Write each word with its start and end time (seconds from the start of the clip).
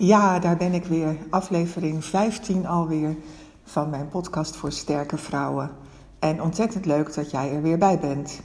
Ja, 0.00 0.38
daar 0.38 0.56
ben 0.56 0.74
ik 0.74 0.84
weer. 0.84 1.16
Aflevering 1.30 2.04
15 2.04 2.66
alweer 2.66 3.16
van 3.64 3.90
mijn 3.90 4.08
podcast 4.08 4.56
voor 4.56 4.72
sterke 4.72 5.16
vrouwen. 5.16 5.70
En 6.18 6.42
ontzettend 6.42 6.86
leuk 6.86 7.14
dat 7.14 7.30
jij 7.30 7.52
er 7.52 7.62
weer 7.62 7.78
bij 7.78 7.98
bent. 7.98 8.40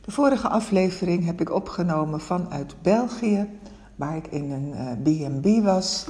De 0.00 0.10
vorige 0.10 0.48
aflevering 0.48 1.24
heb 1.24 1.40
ik 1.40 1.52
opgenomen 1.52 2.20
vanuit 2.20 2.74
België, 2.82 3.48
waar 3.96 4.16
ik 4.16 4.26
in 4.26 4.50
een 4.50 5.02
B&B 5.02 5.64
was, 5.64 6.06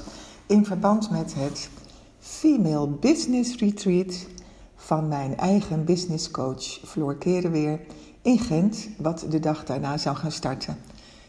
in 0.47 0.65
verband 0.65 1.11
met 1.11 1.35
het 1.35 1.69
Female 2.19 2.89
Business 2.89 3.57
Retreat 3.57 4.27
van 4.77 5.09
mijn 5.09 5.37
eigen 5.37 5.85
business 5.85 6.31
coach 6.31 6.65
Floor 6.85 7.17
Kerenweer 7.17 7.81
in 8.23 8.39
Gent, 8.39 8.89
wat 8.99 9.27
de 9.31 9.41
dag 9.41 9.65
daarna 9.65 9.97
zou 9.97 10.17
gaan 10.17 10.33
starten. 10.33 10.77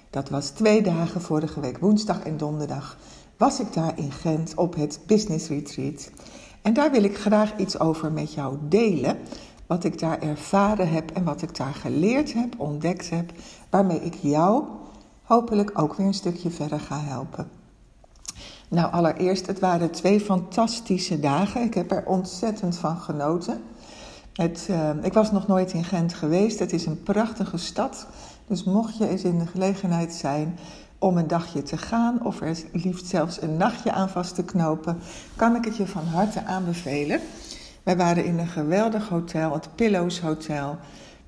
Dat 0.10 0.30
was 0.30 0.50
twee 0.50 0.82
dagen 0.82 1.22
vorige 1.22 1.60
week, 1.60 1.78
woensdag 1.78 2.20
en 2.20 2.38
donderdag, 2.38 2.98
was 3.40 3.60
ik 3.60 3.74
daar 3.74 3.98
in 3.98 4.12
Gent 4.12 4.56
op 4.56 4.76
het 4.76 5.00
Business 5.06 5.48
Retreat. 5.48 6.10
En 6.62 6.74
daar 6.74 6.92
wil 6.92 7.04
ik 7.04 7.18
graag 7.18 7.58
iets 7.58 7.80
over 7.80 8.12
met 8.12 8.34
jou 8.34 8.58
delen. 8.62 9.18
Wat 9.68 9.84
ik 9.84 10.00
daar 10.00 10.22
ervaren 10.22 10.90
heb 10.90 11.12
en 11.12 11.24
wat 11.24 11.42
ik 11.42 11.56
daar 11.56 11.74
geleerd 11.74 12.34
heb, 12.34 12.54
ontdekt 12.58 13.10
heb, 13.10 13.32
waarmee 13.70 14.00
ik 14.00 14.14
jou 14.14 14.64
hopelijk 15.24 15.80
ook 15.80 15.96
weer 15.96 16.08
een 16.08 16.14
stukje 16.14 16.50
verder 16.50 16.80
ga 16.80 17.00
helpen. 17.00 17.50
Nou, 18.70 18.92
allereerst, 18.92 19.48
het 19.48 19.60
waren 19.60 19.92
twee 19.92 20.20
fantastische 20.20 21.20
dagen. 21.20 21.64
Ik 21.64 21.74
heb 21.74 21.92
er 21.92 22.06
ontzettend 22.06 22.78
van 22.78 22.98
genoten. 22.98 23.62
Het, 24.34 24.68
uh, 24.70 24.90
ik 25.02 25.14
was 25.14 25.32
nog 25.32 25.48
nooit 25.48 25.74
in 25.74 25.84
Gent 25.84 26.14
geweest. 26.14 26.60
Het 26.60 26.74
is 26.74 26.86
een 26.86 27.04
prachtige 27.04 27.58
stad. 27.58 28.08
Dus 28.48 28.64
mocht 28.64 28.98
je 28.98 29.08
eens 29.08 29.24
in 29.24 29.40
de 29.40 29.48
gelegenheid 29.48 30.14
zijn 30.14 30.58
om 31.00 31.18
een 31.18 31.28
dagje 31.28 31.64
te 31.64 31.78
gaan, 31.78 32.26
of 32.26 32.42
er 32.42 32.58
liefst 32.72 33.06
zelfs 33.06 33.42
een 33.42 33.58
nachtje 33.58 33.92
aan 33.92 34.10
vast 34.10 34.36
te 34.36 34.44
knopen, 34.44 34.98
kan 35.36 35.56
ik 35.56 35.66
het 35.66 35.78
je 35.78 35.88
van 35.88 36.06
harte 36.06 36.44
aanbevelen. 36.44 37.20
Wij 37.84 37.98
waren 37.98 38.26
in 38.26 38.40
een 38.40 38.48
geweldig 38.48 39.10
hotel, 39.10 39.54
het 39.54 39.76
Pillows 39.76 40.20
Hotel. 40.20 40.78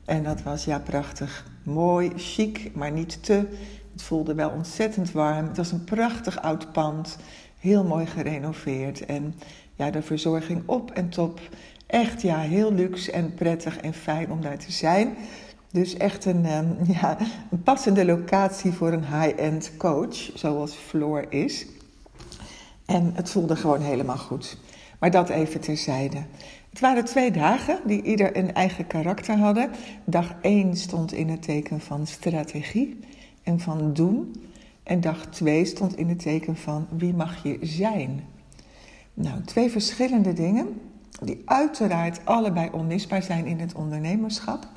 En 0.05 0.23
dat 0.23 0.43
was 0.43 0.65
ja 0.65 0.79
prachtig. 0.79 1.45
Mooi, 1.63 2.11
chic, 2.15 2.71
maar 2.75 2.91
niet 2.91 3.23
te. 3.23 3.47
Het 3.91 4.03
voelde 4.03 4.33
wel 4.33 4.49
ontzettend 4.49 5.11
warm. 5.11 5.47
Het 5.47 5.57
was 5.57 5.71
een 5.71 5.83
prachtig 5.83 6.41
oud 6.41 6.71
pand. 6.71 7.17
Heel 7.59 7.83
mooi 7.83 8.05
gerenoveerd. 8.05 9.05
En 9.05 9.35
ja, 9.75 9.91
de 9.91 10.01
verzorging 10.01 10.63
op 10.65 10.91
en 10.91 11.09
top. 11.09 11.39
Echt 11.87 12.21
ja, 12.21 12.37
heel 12.37 12.73
luxe 12.73 13.11
en 13.11 13.33
prettig 13.33 13.77
en 13.77 13.93
fijn 13.93 14.31
om 14.31 14.41
daar 14.41 14.57
te 14.57 14.71
zijn. 14.71 15.17
Dus 15.71 15.97
echt 15.97 16.25
een, 16.25 16.45
um, 16.45 16.77
ja, 17.01 17.17
een 17.51 17.63
passende 17.63 18.05
locatie 18.05 18.71
voor 18.71 18.91
een 18.91 19.05
high-end 19.05 19.71
coach, 19.77 20.15
zoals 20.33 20.73
Floor 20.73 21.25
is. 21.29 21.65
En 22.85 23.11
het 23.13 23.29
voelde 23.29 23.55
gewoon 23.55 23.81
helemaal 23.81 24.17
goed. 24.17 24.57
Maar 24.99 25.11
dat 25.11 25.29
even 25.29 25.59
terzijde. 25.59 26.23
Het 26.69 26.79
waren 26.79 27.05
twee 27.05 27.31
dagen 27.31 27.79
die 27.85 28.01
ieder 28.01 28.37
een 28.37 28.53
eigen 28.53 28.87
karakter 28.87 29.37
hadden. 29.37 29.69
Dag 30.05 30.35
1 30.41 30.75
stond 30.75 31.13
in 31.13 31.29
het 31.29 31.41
teken 31.41 31.81
van 31.81 32.07
strategie 32.07 32.99
en 33.43 33.59
van 33.59 33.93
doen. 33.93 34.35
En 34.83 35.01
dag 35.01 35.25
2 35.25 35.65
stond 35.65 35.97
in 35.97 36.09
het 36.09 36.19
teken 36.19 36.55
van 36.55 36.87
wie 36.97 37.13
mag 37.13 37.43
je 37.43 37.57
zijn. 37.61 38.23
Nou, 39.13 39.41
twee 39.41 39.71
verschillende 39.71 40.33
dingen 40.33 40.81
die 41.21 41.41
uiteraard 41.45 42.25
allebei 42.25 42.69
onmisbaar 42.71 43.23
zijn 43.23 43.45
in 43.45 43.59
het 43.59 43.73
ondernemerschap. 43.73 44.67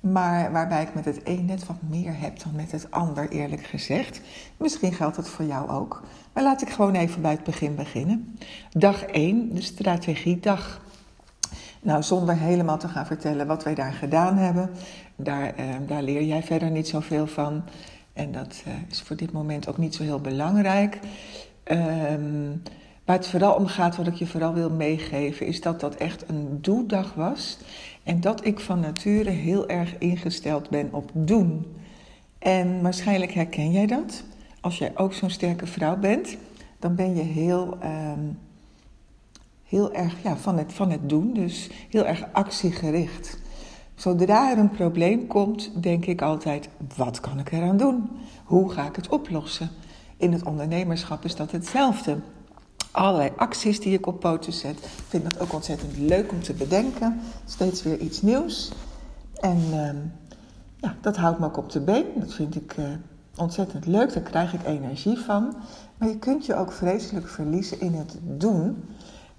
Maar 0.00 0.52
waarbij 0.52 0.82
ik 0.82 0.94
met 0.94 1.04
het 1.04 1.20
een 1.24 1.44
net 1.44 1.66
wat 1.66 1.76
meer 1.88 2.20
heb 2.20 2.42
dan 2.42 2.54
met 2.54 2.72
het 2.72 2.90
ander, 2.90 3.28
eerlijk 3.28 3.64
gezegd. 3.64 4.20
Misschien 4.56 4.92
geldt 4.92 5.16
het 5.16 5.28
voor 5.28 5.44
jou 5.44 5.70
ook. 5.70 6.02
Maar 6.32 6.42
laat 6.42 6.62
ik 6.62 6.70
gewoon 6.70 6.94
even 6.94 7.22
bij 7.22 7.30
het 7.30 7.44
begin 7.44 7.74
beginnen. 7.74 8.38
Dag 8.70 9.02
1, 9.02 9.54
de 9.54 9.62
strategiedag. 9.62 10.80
Nou, 11.82 12.02
zonder 12.02 12.36
helemaal 12.36 12.78
te 12.78 12.88
gaan 12.88 13.06
vertellen 13.06 13.46
wat 13.46 13.64
wij 13.64 13.74
daar 13.74 13.92
gedaan 13.92 14.36
hebben. 14.36 14.70
Daar, 15.16 15.54
eh, 15.54 15.64
daar 15.86 16.02
leer 16.02 16.22
jij 16.22 16.42
verder 16.42 16.70
niet 16.70 16.88
zoveel 16.88 17.26
van. 17.26 17.62
En 18.12 18.32
dat 18.32 18.62
eh, 18.66 18.72
is 18.90 19.02
voor 19.02 19.16
dit 19.16 19.32
moment 19.32 19.68
ook 19.68 19.78
niet 19.78 19.94
zo 19.94 20.02
heel 20.02 20.20
belangrijk. 20.20 20.98
Um, 21.64 22.62
waar 23.04 23.16
het 23.16 23.28
vooral 23.28 23.54
om 23.54 23.66
gaat, 23.66 23.96
wat 23.96 24.06
ik 24.06 24.14
je 24.14 24.26
vooral 24.26 24.54
wil 24.54 24.70
meegeven, 24.70 25.46
is 25.46 25.60
dat 25.60 25.80
dat 25.80 25.94
echt 25.94 26.28
een 26.28 26.58
doedag 26.60 27.14
was. 27.14 27.58
En 28.08 28.20
dat 28.20 28.44
ik 28.44 28.60
van 28.60 28.80
nature 28.80 29.30
heel 29.30 29.68
erg 29.68 29.98
ingesteld 29.98 30.70
ben 30.70 30.88
op 30.92 31.10
doen. 31.12 31.66
En 32.38 32.82
waarschijnlijk 32.82 33.32
herken 33.32 33.72
jij 33.72 33.86
dat. 33.86 34.22
Als 34.60 34.78
jij 34.78 34.92
ook 34.94 35.12
zo'n 35.12 35.30
sterke 35.30 35.66
vrouw 35.66 35.96
bent, 35.96 36.36
dan 36.78 36.94
ben 36.94 37.16
je 37.16 37.22
heel, 37.22 37.78
um, 37.84 38.38
heel 39.64 39.92
erg 39.92 40.22
ja, 40.22 40.36
van, 40.36 40.58
het, 40.58 40.72
van 40.72 40.90
het 40.90 41.08
doen, 41.08 41.32
dus 41.32 41.70
heel 41.90 42.06
erg 42.06 42.24
actiegericht. 42.32 43.40
Zodra 43.94 44.50
er 44.50 44.58
een 44.58 44.70
probleem 44.70 45.26
komt, 45.26 45.82
denk 45.82 46.06
ik 46.06 46.22
altijd: 46.22 46.68
wat 46.96 47.20
kan 47.20 47.38
ik 47.38 47.52
eraan 47.52 47.76
doen? 47.76 48.10
Hoe 48.44 48.70
ga 48.70 48.86
ik 48.86 48.96
het 48.96 49.08
oplossen? 49.08 49.70
In 50.16 50.32
het 50.32 50.44
ondernemerschap 50.44 51.24
is 51.24 51.36
dat 51.36 51.50
hetzelfde 51.50 52.18
allerlei 52.90 53.30
acties 53.36 53.80
die 53.80 53.92
ik 53.92 54.06
op 54.06 54.20
poten 54.20 54.52
zet. 54.52 54.78
Ik 54.78 55.04
vind 55.08 55.24
dat 55.24 55.40
ook 55.40 55.52
ontzettend 55.52 55.96
leuk 55.96 56.32
om 56.32 56.42
te 56.42 56.52
bedenken. 56.52 57.20
Steeds 57.44 57.82
weer 57.82 57.98
iets 57.98 58.22
nieuws. 58.22 58.72
En 59.40 59.58
uh, 59.70 59.90
ja, 60.76 60.96
dat 61.00 61.16
houdt 61.16 61.38
me 61.38 61.46
ook 61.46 61.56
op 61.56 61.70
de 61.70 61.80
been. 61.80 62.06
Dat 62.16 62.34
vind 62.34 62.56
ik 62.56 62.76
uh, 62.76 62.84
ontzettend 63.36 63.86
leuk. 63.86 64.12
Daar 64.12 64.22
krijg 64.22 64.52
ik 64.52 64.66
energie 64.66 65.18
van. 65.18 65.56
Maar 65.98 66.08
je 66.08 66.18
kunt 66.18 66.46
je 66.46 66.54
ook 66.54 66.72
vreselijk 66.72 67.28
verliezen 67.28 67.80
in 67.80 67.94
het 67.94 68.18
doen. 68.22 68.84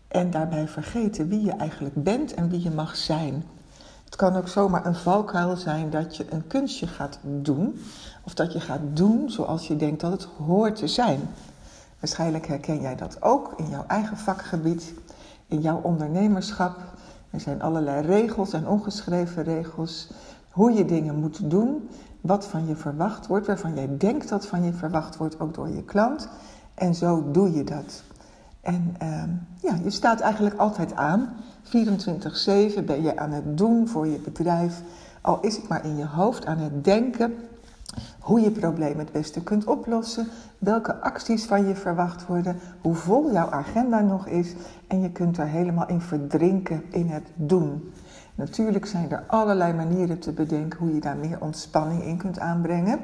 En 0.07 0.31
daarbij 0.31 0.67
vergeten 0.67 1.27
wie 1.27 1.41
je 1.41 1.51
eigenlijk 1.51 2.03
bent 2.03 2.33
en 2.33 2.49
wie 2.49 2.63
je 2.63 2.71
mag 2.71 2.95
zijn. 2.95 3.43
Het 4.05 4.15
kan 4.15 4.35
ook 4.35 4.47
zomaar 4.47 4.85
een 4.85 4.95
valkuil 4.95 5.55
zijn 5.55 5.89
dat 5.89 6.17
je 6.17 6.25
een 6.29 6.47
kunstje 6.47 6.87
gaat 6.87 7.19
doen. 7.23 7.81
Of 8.23 8.33
dat 8.33 8.53
je 8.53 8.59
gaat 8.59 8.81
doen 8.93 9.29
zoals 9.29 9.67
je 9.67 9.75
denkt 9.75 10.01
dat 10.01 10.11
het 10.11 10.27
hoort 10.45 10.75
te 10.75 10.87
zijn. 10.87 11.19
Waarschijnlijk 11.99 12.47
herken 12.47 12.81
jij 12.81 12.95
dat 12.95 13.21
ook 13.21 13.53
in 13.57 13.69
jouw 13.69 13.83
eigen 13.87 14.17
vakgebied, 14.17 14.93
in 15.47 15.61
jouw 15.61 15.81
ondernemerschap. 15.81 16.77
Er 17.29 17.39
zijn 17.39 17.61
allerlei 17.61 18.05
regels 18.05 18.53
en 18.53 18.67
ongeschreven 18.67 19.43
regels. 19.43 20.11
Hoe 20.51 20.71
je 20.71 20.85
dingen 20.85 21.15
moet 21.15 21.49
doen, 21.49 21.89
wat 22.21 22.45
van 22.45 22.67
je 22.67 22.75
verwacht 22.75 23.27
wordt, 23.27 23.47
waarvan 23.47 23.75
jij 23.75 23.97
denkt 23.97 24.29
dat 24.29 24.45
van 24.45 24.63
je 24.63 24.73
verwacht 24.73 25.17
wordt, 25.17 25.39
ook 25.39 25.53
door 25.53 25.69
je 25.69 25.83
klant. 25.83 26.29
En 26.73 26.95
zo 26.95 27.31
doe 27.31 27.53
je 27.53 27.63
dat. 27.63 28.03
En 28.61 28.95
uh, 29.03 29.23
ja, 29.61 29.79
je 29.83 29.89
staat 29.89 30.19
eigenlijk 30.19 30.57
altijd 30.57 30.93
aan. 30.93 31.33
24-7 31.65 31.69
ben 32.85 33.01
je 33.01 33.13
aan 33.17 33.31
het 33.31 33.57
doen 33.57 33.87
voor 33.87 34.07
je 34.07 34.19
bedrijf. 34.19 34.81
Al 35.21 35.39
is 35.41 35.55
het 35.55 35.67
maar 35.67 35.85
in 35.85 35.97
je 35.97 36.05
hoofd 36.05 36.45
aan 36.45 36.57
het 36.57 36.83
denken 36.83 37.33
hoe 38.29 38.41
je 38.41 38.51
probleem 38.51 38.99
het 38.99 39.11
beste 39.11 39.43
kunt 39.43 39.65
oplossen, 39.65 40.27
welke 40.57 41.01
acties 41.01 41.45
van 41.45 41.67
je 41.67 41.75
verwacht 41.75 42.25
worden, 42.25 42.59
hoe 42.81 42.95
vol 42.95 43.31
jouw 43.31 43.49
agenda 43.49 43.99
nog 43.99 44.27
is 44.27 44.55
en 44.87 45.01
je 45.01 45.11
kunt 45.11 45.37
er 45.37 45.47
helemaal 45.47 45.87
in 45.87 46.01
verdrinken 46.01 46.83
in 46.89 47.07
het 47.09 47.27
doen. 47.35 47.93
Natuurlijk 48.35 48.85
zijn 48.85 49.11
er 49.11 49.23
allerlei 49.27 49.73
manieren 49.73 50.19
te 50.19 50.31
bedenken 50.31 50.79
hoe 50.79 50.93
je 50.93 50.99
daar 50.99 51.17
meer 51.17 51.41
ontspanning 51.41 52.03
in 52.03 52.17
kunt 52.17 52.39
aanbrengen, 52.39 52.99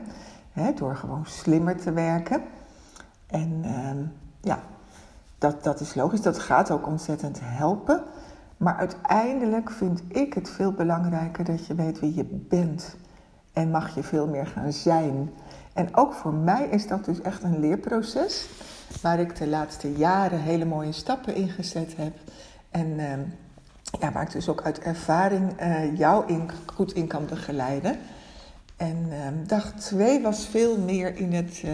hè, 0.51 0.73
door 0.73 0.95
gewoon 0.95 1.25
slimmer 1.25 1.77
te 1.77 1.91
werken. 1.91 2.41
En 3.27 3.61
uh, 3.63 3.89
ja, 4.41 4.59
dat, 5.37 5.63
dat 5.63 5.79
is 5.79 5.95
logisch, 5.95 6.21
dat 6.21 6.39
gaat 6.39 6.71
ook 6.71 6.87
ontzettend 6.87 7.39
helpen. 7.43 8.03
Maar 8.57 8.75
uiteindelijk 8.75 9.71
vind 9.71 10.03
ik 10.07 10.33
het 10.33 10.49
veel 10.49 10.71
belangrijker 10.71 11.45
dat 11.45 11.65
je 11.65 11.75
weet 11.75 11.99
wie 11.99 12.15
je 12.15 12.25
bent 12.49 12.95
en 13.55 13.71
mag 13.71 13.95
je 13.95 14.03
veel 14.03 14.27
meer 14.27 14.47
gaan 14.47 14.73
zijn. 14.73 15.29
En 15.73 15.95
ook 15.95 16.13
voor 16.13 16.33
mij 16.33 16.67
is 16.71 16.87
dat 16.87 17.05
dus 17.05 17.21
echt 17.21 17.43
een 17.43 17.59
leerproces. 17.59 18.47
Waar 19.01 19.19
ik 19.19 19.35
de 19.35 19.47
laatste 19.47 19.91
jaren 19.91 20.39
hele 20.39 20.65
mooie 20.65 20.91
stappen 20.91 21.35
in 21.35 21.49
gezet 21.49 21.95
heb. 21.97 22.13
En 22.71 22.87
uh, 22.87 23.13
ja, 23.99 24.11
waar 24.11 24.23
ik 24.23 24.31
dus 24.31 24.49
ook 24.49 24.61
uit 24.61 24.79
ervaring 24.79 25.61
uh, 25.61 25.97
jou 25.97 26.27
in, 26.27 26.49
goed 26.65 26.93
in 26.93 27.07
kan 27.07 27.25
begeleiden. 27.25 27.97
En 28.75 28.97
uh, 29.09 29.47
dag 29.47 29.73
twee 29.73 30.21
was 30.21 30.47
veel 30.47 30.77
meer 30.77 31.15
in 31.15 31.33
het, 31.33 31.61
eh, 31.63 31.71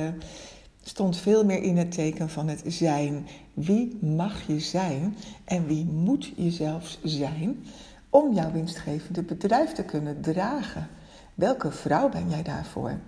stond 0.83 1.17
veel 1.17 1.45
meer 1.45 1.63
in 1.63 1.77
het 1.77 1.91
teken 1.91 2.29
van 2.29 2.47
het 2.47 2.63
zijn. 2.65 3.27
Wie 3.53 3.97
mag 4.01 4.41
je 4.47 4.59
zijn 4.59 5.15
en 5.45 5.65
wie 5.65 5.85
moet 5.85 6.33
je 6.35 6.51
zelfs 6.51 6.99
zijn 7.03 7.65
om 8.09 8.33
jouw 8.33 8.51
winstgevende 8.51 9.23
bedrijf 9.23 9.71
te 9.71 9.83
kunnen 9.83 10.21
dragen? 10.21 10.87
Welke 11.35 11.71
vrouw 11.71 12.09
ben 12.09 12.29
jij 12.29 12.43
daarvoor? 12.43 12.99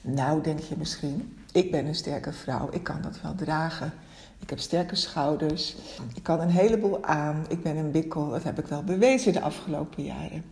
Nou, 0.00 0.42
denk 0.42 0.58
je 0.58 0.74
misschien, 0.78 1.38
ik 1.52 1.70
ben 1.70 1.86
een 1.86 1.94
sterke 1.94 2.32
vrouw, 2.32 2.68
ik 2.70 2.82
kan 2.82 3.02
dat 3.02 3.20
wel 3.20 3.34
dragen. 3.34 3.92
Ik 4.38 4.50
heb 4.50 4.58
sterke 4.58 4.96
schouders, 4.96 5.76
ik 6.14 6.22
kan 6.22 6.40
een 6.40 6.50
heleboel 6.50 7.04
aan, 7.04 7.44
ik 7.48 7.62
ben 7.62 7.76
een 7.76 7.90
bikkel, 7.90 8.30
dat 8.30 8.42
heb 8.42 8.58
ik 8.58 8.66
wel 8.66 8.82
bewezen 8.82 9.32
de 9.32 9.40
afgelopen 9.40 10.04
jaren. 10.04 10.44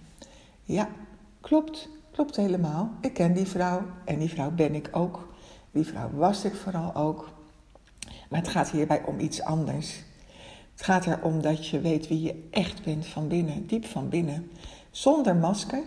Ja, 0.65 0.89
klopt, 1.41 1.89
klopt 2.13 2.37
helemaal. 2.37 2.91
Ik 3.01 3.15
ken 3.15 3.33
die 3.33 3.47
vrouw 3.47 3.83
en 4.05 4.19
die 4.19 4.29
vrouw 4.29 4.51
ben 4.51 4.75
ik 4.75 4.89
ook. 4.93 5.29
Die 5.71 5.85
vrouw 5.85 6.11
was 6.13 6.45
ik 6.45 6.55
vooral 6.55 6.95
ook. 6.95 7.29
Maar 8.29 8.41
het 8.41 8.49
gaat 8.49 8.71
hierbij 8.71 9.03
om 9.05 9.19
iets 9.19 9.43
anders. 9.43 10.03
Het 10.73 10.85
gaat 10.85 11.07
erom 11.07 11.43
dat 11.43 11.69
je 11.69 11.81
weet 11.81 12.09
wie 12.09 12.23
je 12.23 12.49
echt 12.51 12.85
bent 12.85 13.07
van 13.07 13.29
binnen, 13.29 13.67
diep 13.67 13.85
van 13.85 14.09
binnen. 14.09 14.51
Zonder 14.91 15.37
masker, 15.37 15.83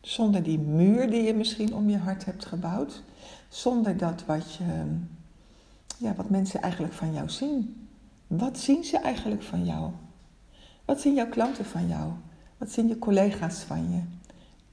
zonder 0.00 0.42
die 0.42 0.58
muur 0.58 1.10
die 1.10 1.22
je 1.22 1.34
misschien 1.34 1.74
om 1.74 1.90
je 1.90 1.98
hart 1.98 2.24
hebt 2.24 2.44
gebouwd. 2.44 3.02
Zonder 3.48 3.96
dat 3.96 4.24
wat, 4.26 4.54
je, 4.54 4.84
ja, 5.96 6.14
wat 6.14 6.30
mensen 6.30 6.62
eigenlijk 6.62 6.92
van 6.92 7.12
jou 7.12 7.28
zien. 7.28 7.88
Wat 8.26 8.58
zien 8.58 8.84
ze 8.84 8.98
eigenlijk 8.98 9.42
van 9.42 9.64
jou? 9.64 9.90
Wat 10.84 11.00
zien 11.00 11.14
jouw 11.14 11.28
klanten 11.28 11.64
van 11.64 11.88
jou? 11.88 12.12
Wat 12.58 12.70
zien 12.70 12.88
je 12.88 12.98
collega's 12.98 13.58
van 13.58 13.90
je? 13.90 14.00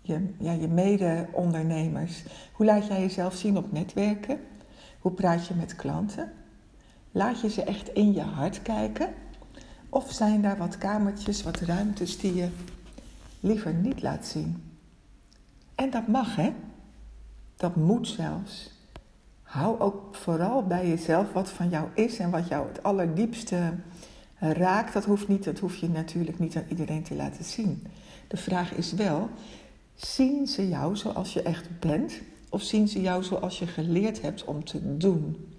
Je, 0.01 0.33
ja, 0.39 0.51
je 0.51 0.67
mede-ondernemers. 0.67 2.23
Hoe 2.53 2.65
laat 2.65 2.87
jij 2.87 2.99
jezelf 2.99 3.35
zien 3.35 3.57
op 3.57 3.71
netwerken? 3.71 4.39
Hoe 4.99 5.11
praat 5.11 5.47
je 5.47 5.53
met 5.53 5.75
klanten? 5.75 6.31
Laat 7.11 7.41
je 7.41 7.49
ze 7.49 7.63
echt 7.63 7.89
in 7.89 8.13
je 8.13 8.21
hart 8.21 8.61
kijken? 8.61 9.13
Of 9.89 10.11
zijn 10.11 10.41
daar 10.41 10.57
wat 10.57 10.77
kamertjes, 10.77 11.43
wat 11.43 11.59
ruimtes 11.59 12.17
die 12.17 12.35
je 12.35 12.49
liever 13.39 13.73
niet 13.73 14.01
laat 14.01 14.25
zien? 14.25 14.74
En 15.75 15.89
dat 15.89 16.07
mag, 16.07 16.35
hè? 16.35 16.53
Dat 17.55 17.75
moet 17.75 18.07
zelfs. 18.07 18.71
Hou 19.41 19.79
ook 19.79 20.15
vooral 20.15 20.63
bij 20.63 20.87
jezelf 20.87 21.33
wat 21.33 21.49
van 21.49 21.69
jou 21.69 21.87
is 21.93 22.19
en 22.19 22.29
wat 22.29 22.47
jou 22.47 22.67
het 22.67 22.83
allerdiepste 22.83 23.73
raakt. 24.39 24.93
Dat 24.93 25.05
hoeft 25.05 25.27
niet, 25.27 25.43
dat 25.43 25.59
hoef 25.59 25.75
je 25.75 25.89
natuurlijk 25.89 26.39
niet 26.39 26.55
aan 26.55 26.65
iedereen 26.69 27.03
te 27.03 27.15
laten 27.15 27.43
zien. 27.43 27.83
De 28.27 28.37
vraag 28.37 28.73
is 28.73 28.93
wel, 28.93 29.29
zien 29.95 30.47
ze 30.47 30.69
jou 30.69 30.95
zoals 30.95 31.33
je 31.33 31.41
echt 31.41 31.79
bent? 31.79 32.21
Of 32.49 32.61
zien 32.61 32.87
ze 32.87 33.01
jou 33.01 33.23
zoals 33.23 33.59
je 33.59 33.67
geleerd 33.67 34.21
hebt 34.21 34.43
om 34.43 34.63
te 34.63 34.97
doen? 34.97 35.49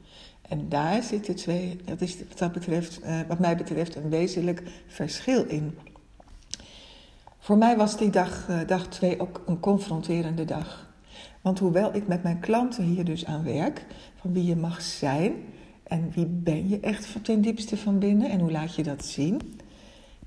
En 0.48 0.68
daar 0.68 1.02
zitten 1.02 1.34
twee, 1.34 1.76
dat 1.84 2.00
is 2.00 2.18
wat, 2.18 2.38
dat 2.38 2.52
betreft, 2.52 3.00
eh, 3.00 3.20
wat 3.28 3.38
mij 3.38 3.56
betreft 3.56 3.94
een 3.94 4.08
wezenlijk 4.08 4.62
verschil 4.86 5.44
in. 5.44 5.78
Voor 7.46 7.58
mij 7.58 7.76
was 7.76 7.96
die 7.96 8.10
dag, 8.10 8.48
uh, 8.50 8.58
dag 8.66 8.86
twee 8.86 9.20
ook 9.20 9.42
een 9.46 9.60
confronterende 9.60 10.44
dag. 10.44 10.90
Want 11.40 11.58
hoewel 11.58 11.94
ik 11.94 12.06
met 12.06 12.22
mijn 12.22 12.40
klanten 12.40 12.84
hier 12.84 13.04
dus 13.04 13.24
aan 13.24 13.44
werk, 13.44 13.86
van 14.20 14.32
wie 14.32 14.44
je 14.44 14.56
mag 14.56 14.82
zijn 14.82 15.32
en 15.82 16.10
wie 16.14 16.26
ben 16.26 16.68
je 16.68 16.80
echt 16.80 17.24
ten 17.24 17.40
diepste 17.40 17.76
van 17.76 17.98
binnen 17.98 18.30
en 18.30 18.40
hoe 18.40 18.50
laat 18.50 18.74
je 18.74 18.82
dat 18.82 19.04
zien, 19.04 19.58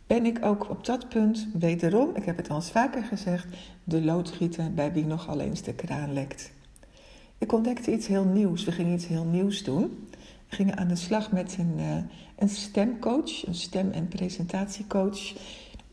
ben 0.08 0.26
ik 0.26 0.46
ook 0.46 0.70
op 0.70 0.86
dat 0.86 1.10
punt 1.10 1.48
wederom, 1.54 2.16
ik 2.16 2.26
heb 2.26 2.38
het 2.38 2.50
al 2.50 2.56
eens 2.56 2.72
vaker 2.72 3.04
gezegd, 3.04 3.48
de 3.84 4.02
loodgieter 4.02 4.74
bij 4.74 4.94
wie 4.94 5.06
nogal 5.06 5.40
eens 5.40 5.62
de 5.62 5.74
kraan 5.74 6.14
lekt. 6.14 6.52
Ik 7.38 7.54
ontdekte 7.54 7.92
iets 7.92 8.08
heel 8.08 8.26
nieuws. 8.26 8.64
We 8.64 8.72
gingen 8.72 8.94
iets 8.94 9.08
heel 9.08 9.26
nieuws 9.26 9.64
doen. 9.64 10.08
We 10.50 10.56
gingen 10.56 10.78
aan 10.78 10.88
de 10.88 10.96
slag 10.96 11.32
met 11.32 11.58
een, 11.60 11.74
uh, 11.78 11.96
een 12.36 12.50
stemcoach, 12.50 13.48
een 13.48 13.56
stem- 13.56 13.92
en 13.92 14.08
presentatiecoach. 14.08 15.34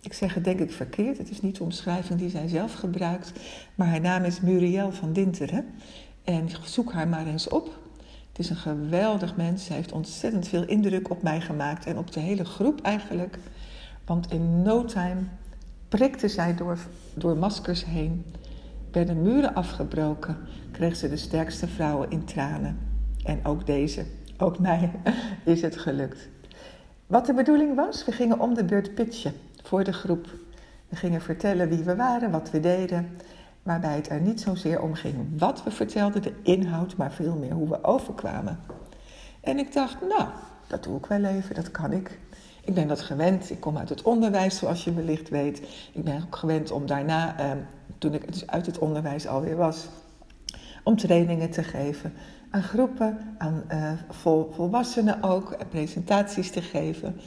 Ik 0.06 0.12
zeg 0.12 0.34
het 0.34 0.44
denk 0.44 0.60
ik 0.60 0.72
verkeerd, 0.72 1.18
het 1.18 1.30
is 1.30 1.40
niet 1.40 1.56
de 1.56 1.62
omschrijving 1.62 2.18
die 2.18 2.30
zij 2.30 2.48
zelf 2.48 2.72
gebruikt. 2.74 3.32
Maar 3.74 3.88
haar 3.88 4.00
naam 4.00 4.24
is 4.24 4.40
Muriel 4.40 4.92
van 4.92 5.12
Dinteren. 5.12 5.64
En 6.24 6.48
zoek 6.64 6.92
haar 6.92 7.08
maar 7.08 7.26
eens 7.26 7.48
op. 7.48 7.64
Het 8.28 8.38
is 8.38 8.50
een 8.50 8.56
geweldig 8.56 9.36
mens. 9.36 9.64
Zij 9.64 9.76
heeft 9.76 9.92
ontzettend 9.92 10.48
veel 10.48 10.64
indruk 10.64 11.10
op 11.10 11.22
mij 11.22 11.40
gemaakt 11.40 11.86
en 11.86 11.98
op 11.98 12.12
de 12.12 12.20
hele 12.20 12.44
groep 12.44 12.80
eigenlijk. 12.80 13.38
Want 14.04 14.32
in 14.32 14.62
no 14.62 14.84
time 14.84 15.20
prikte 15.88 16.28
zij 16.28 16.54
door, 16.54 16.78
door 17.14 17.36
maskers 17.36 17.84
heen, 17.84 18.24
werden 18.92 19.22
muren 19.22 19.54
afgebroken, 19.54 20.38
kreeg 20.70 20.96
ze 20.96 21.08
de 21.08 21.16
sterkste 21.16 21.68
vrouwen 21.68 22.10
in 22.10 22.24
tranen. 22.24 22.78
En 23.24 23.44
ook 23.44 23.66
deze, 23.66 24.04
ook 24.38 24.58
mij, 24.58 24.90
is 25.44 25.62
het 25.62 25.76
gelukt. 25.76 26.28
Wat 27.06 27.26
de 27.26 27.34
bedoeling 27.34 27.74
was, 27.74 28.04
we 28.04 28.12
gingen 28.12 28.40
om 28.40 28.54
de 28.54 28.64
beurt 28.64 28.94
pitchen 28.94 29.32
voor 29.66 29.84
de 29.84 29.92
groep. 29.92 30.26
We 30.88 30.96
gingen 30.96 31.20
vertellen 31.20 31.68
wie 31.68 31.84
we 31.84 31.96
waren, 31.96 32.30
wat 32.30 32.50
we 32.50 32.60
deden, 32.60 33.16
waarbij 33.62 33.94
het 33.94 34.08
er 34.08 34.20
niet 34.20 34.40
zozeer 34.40 34.80
om 34.80 34.94
ging 34.94 35.14
wat 35.38 35.62
we 35.62 35.70
vertelden, 35.70 36.22
de 36.22 36.34
inhoud, 36.42 36.96
maar 36.96 37.12
veel 37.12 37.34
meer 37.34 37.52
hoe 37.52 37.68
we 37.68 37.84
overkwamen. 37.84 38.58
En 39.40 39.58
ik 39.58 39.72
dacht, 39.72 40.00
nou, 40.00 40.28
dat 40.66 40.82
doe 40.82 40.98
ik 40.98 41.06
wel 41.06 41.24
even, 41.24 41.54
dat 41.54 41.70
kan 41.70 41.92
ik. 41.92 42.18
Ik 42.64 42.74
ben 42.74 42.88
dat 42.88 43.00
gewend. 43.00 43.50
Ik 43.50 43.60
kom 43.60 43.78
uit 43.78 43.88
het 43.88 44.02
onderwijs, 44.02 44.58
zoals 44.58 44.84
je 44.84 44.94
wellicht 44.94 45.28
weet. 45.28 45.58
Ik 45.92 46.04
ben 46.04 46.22
ook 46.22 46.36
gewend 46.36 46.70
om 46.70 46.86
daarna, 46.86 47.38
eh, 47.38 47.50
toen 47.98 48.14
ik 48.14 48.32
dus 48.32 48.46
uit 48.46 48.66
het 48.66 48.78
onderwijs 48.78 49.26
alweer 49.26 49.56
was, 49.56 49.88
om 50.82 50.96
trainingen 50.96 51.50
te 51.50 51.62
geven 51.62 52.12
aan 52.50 52.62
groepen, 52.62 53.34
aan 53.38 53.64
vol, 54.08 54.50
volwassenen 54.52 55.22
ook, 55.22 55.56
presentaties 55.68 56.50
te 56.50 56.62
geven. 56.62 57.20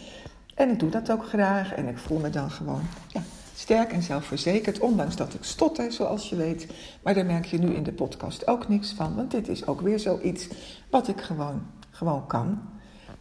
En 0.59 0.69
ik 0.69 0.79
doe 0.79 0.89
dat 0.89 1.11
ook 1.11 1.25
graag 1.25 1.73
en 1.73 1.87
ik 1.87 1.97
voel 1.97 2.19
me 2.19 2.29
dan 2.29 2.51
gewoon 2.51 2.81
ja, 3.07 3.21
sterk 3.55 3.91
en 3.91 4.01
zelfverzekerd, 4.01 4.79
ondanks 4.79 5.15
dat 5.15 5.33
ik 5.33 5.43
stotter, 5.43 5.91
zoals 5.91 6.29
je 6.29 6.35
weet. 6.35 6.67
Maar 7.03 7.13
daar 7.13 7.25
merk 7.25 7.45
je 7.45 7.57
nu 7.57 7.73
in 7.73 7.83
de 7.83 7.91
podcast 7.91 8.47
ook 8.47 8.67
niks 8.67 8.91
van, 8.91 9.15
want 9.15 9.31
dit 9.31 9.47
is 9.47 9.67
ook 9.67 9.81
weer 9.81 9.99
zoiets 9.99 10.47
wat 10.89 11.07
ik 11.07 11.21
gewoon, 11.21 11.61
gewoon 11.91 12.27
kan. 12.27 12.61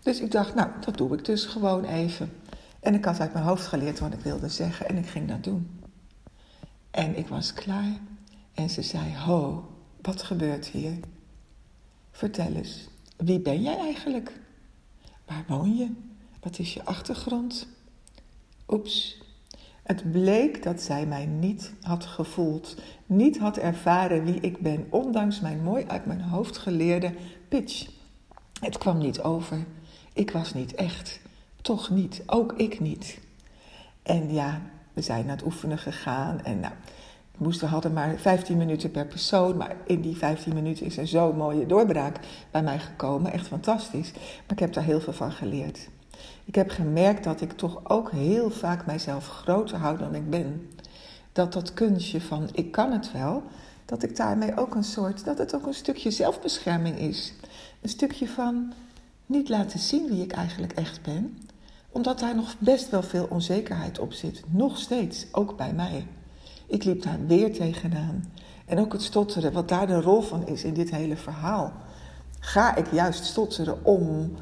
Dus 0.03 0.21
ik 0.21 0.31
dacht, 0.31 0.55
nou, 0.55 0.71
dat 0.85 0.97
doe 0.97 1.17
ik 1.17 1.25
dus 1.25 1.45
gewoon 1.45 1.85
even. 1.85 2.33
En 2.81 2.95
ik 2.95 3.05
had 3.05 3.21
uit 3.21 3.33
mijn 3.33 3.45
hoofd 3.45 3.67
geleerd 3.67 3.99
wat 3.99 4.13
ik 4.13 4.21
wilde 4.21 4.49
zeggen 4.49 4.89
en 4.89 4.97
ik 4.97 5.07
ging 5.07 5.29
dat 5.29 5.45
doen. 5.45 5.81
En 6.91 7.19
ik 7.19 7.29
was 7.29 7.53
klaar 7.53 7.99
en 8.55 8.71
ze 8.71 8.83
zei, 8.83 9.17
ho, 9.17 9.69
wat 10.03 10.23
gebeurt 10.23 10.67
hier? 10.67 10.93
Vertel 12.11 12.53
eens, 12.53 12.89
wie 13.17 13.41
ben 13.41 13.63
jij 13.63 13.79
eigenlijk? 13.79 14.33
Waar 15.27 15.45
woon 15.47 15.77
je? 15.77 16.08
Wat 16.49 16.59
is 16.59 16.75
je 16.75 16.85
achtergrond? 16.85 17.69
Oeps. 18.69 19.23
Het 19.83 20.13
bleek 20.13 20.63
dat 20.63 20.81
zij 20.81 21.07
mij 21.07 21.27
niet 21.27 21.73
had 21.83 22.05
gevoeld, 22.05 22.77
niet 23.07 23.39
had 23.39 23.57
ervaren 23.57 24.25
wie 24.25 24.41
ik 24.41 24.59
ben, 24.59 24.87
ondanks 24.91 25.41
mijn 25.41 25.63
mooi 25.63 25.85
uit 25.87 26.07
mijn 26.07 26.21
hoofd 26.21 26.59
geleerde 26.59 27.13
pitch. 27.49 27.89
Het 28.61 28.79
kwam 28.79 28.99
niet 28.99 29.21
over. 29.21 29.65
Ik 30.13 30.31
was 30.31 30.55
niet 30.55 30.75
echt. 30.75 31.21
Toch 31.63 31.91
niet. 31.91 32.23
Ook 32.27 32.53
ik 32.53 32.81
niet. 32.81 33.19
En 34.03 34.33
ja, 34.33 34.63
we 34.93 35.03
zijn 35.03 35.27
naar 35.27 35.37
het 35.37 35.45
oefenen 35.45 35.79
gegaan. 35.79 36.45
En 36.45 36.61
nou, 36.61 36.75
we 37.33 37.45
moesten, 37.45 37.69
hadden 37.69 37.93
maar 37.93 38.19
15 38.19 38.57
minuten 38.57 38.91
per 38.91 39.07
persoon. 39.07 39.57
Maar 39.57 39.77
in 39.87 40.01
die 40.01 40.17
15 40.17 40.55
minuten 40.55 40.87
is 40.87 40.99
er 40.99 41.07
zo'n 41.07 41.37
mooie 41.37 41.67
doorbraak 41.67 42.19
bij 42.51 42.63
mij 42.63 42.79
gekomen. 42.79 43.33
Echt 43.33 43.47
fantastisch. 43.47 44.13
Maar 44.13 44.53
ik 44.53 44.59
heb 44.59 44.73
daar 44.73 44.85
heel 44.85 45.01
veel 45.01 45.13
van 45.13 45.33
geleerd. 45.33 45.89
Ik 46.45 46.55
heb 46.55 46.71
gemerkt 46.71 47.25
dat 47.25 47.41
ik 47.41 47.53
toch 47.53 47.91
ook 47.91 48.11
heel 48.11 48.51
vaak 48.51 48.87
mijzelf 48.87 49.29
groter 49.29 49.77
hou 49.77 49.99
dan 49.99 50.15
ik 50.15 50.31
ben. 50.31 50.71
Dat 51.33 51.53
dat 51.53 51.75
kunstje 51.75 52.21
van 52.21 52.49
ik 52.53 52.71
kan 52.71 52.93
het 52.93 53.13
wel, 53.13 53.43
dat 53.85 54.03
ik 54.03 54.17
daarmee 54.17 54.57
ook 54.57 54.75
een 54.75 54.85
soort, 54.85 55.25
dat 55.25 55.39
het 55.39 55.55
ook 55.55 55.67
een 55.67 55.75
stukje 55.75 56.11
zelfbescherming 56.11 56.99
is. 56.99 57.33
Een 57.81 57.89
stukje 57.89 58.29
van 58.29 58.73
niet 59.27 59.49
laten 59.49 59.79
zien 59.79 60.09
wie 60.09 60.23
ik 60.23 60.33
eigenlijk 60.33 60.73
echt 60.73 61.03
ben, 61.03 61.39
omdat 61.89 62.19
daar 62.19 62.37
nog 62.37 62.55
best 62.59 62.91
wel 62.91 63.03
veel 63.03 63.27
onzekerheid 63.31 63.99
op 63.99 64.13
zit. 64.13 64.43
Nog 64.49 64.79
steeds, 64.79 65.27
ook 65.33 65.57
bij 65.57 65.73
mij. 65.73 66.07
Ik 66.67 66.85
liep 66.85 67.03
daar 67.03 67.27
weer 67.27 67.53
tegenaan. 67.53 68.33
En 68.67 68.79
ook 68.79 68.93
het 68.93 69.03
stotteren, 69.03 69.53
wat 69.53 69.69
daar 69.69 69.87
de 69.87 70.01
rol 70.01 70.21
van 70.21 70.47
is 70.47 70.65
in 70.65 70.75
dit 70.75 70.91
hele 70.91 71.17
verhaal. 71.17 71.73
Ga 72.41 72.75
ik 72.77 72.93
juist 72.93 73.25
stotteren 73.25 73.85
om 73.85 74.37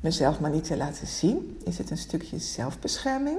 mezelf 0.00 0.40
maar 0.40 0.50
niet 0.50 0.64
te 0.64 0.76
laten 0.76 1.06
zien? 1.06 1.60
Is 1.64 1.78
het 1.78 1.90
een 1.90 1.98
stukje 1.98 2.38
zelfbescherming? 2.38 3.38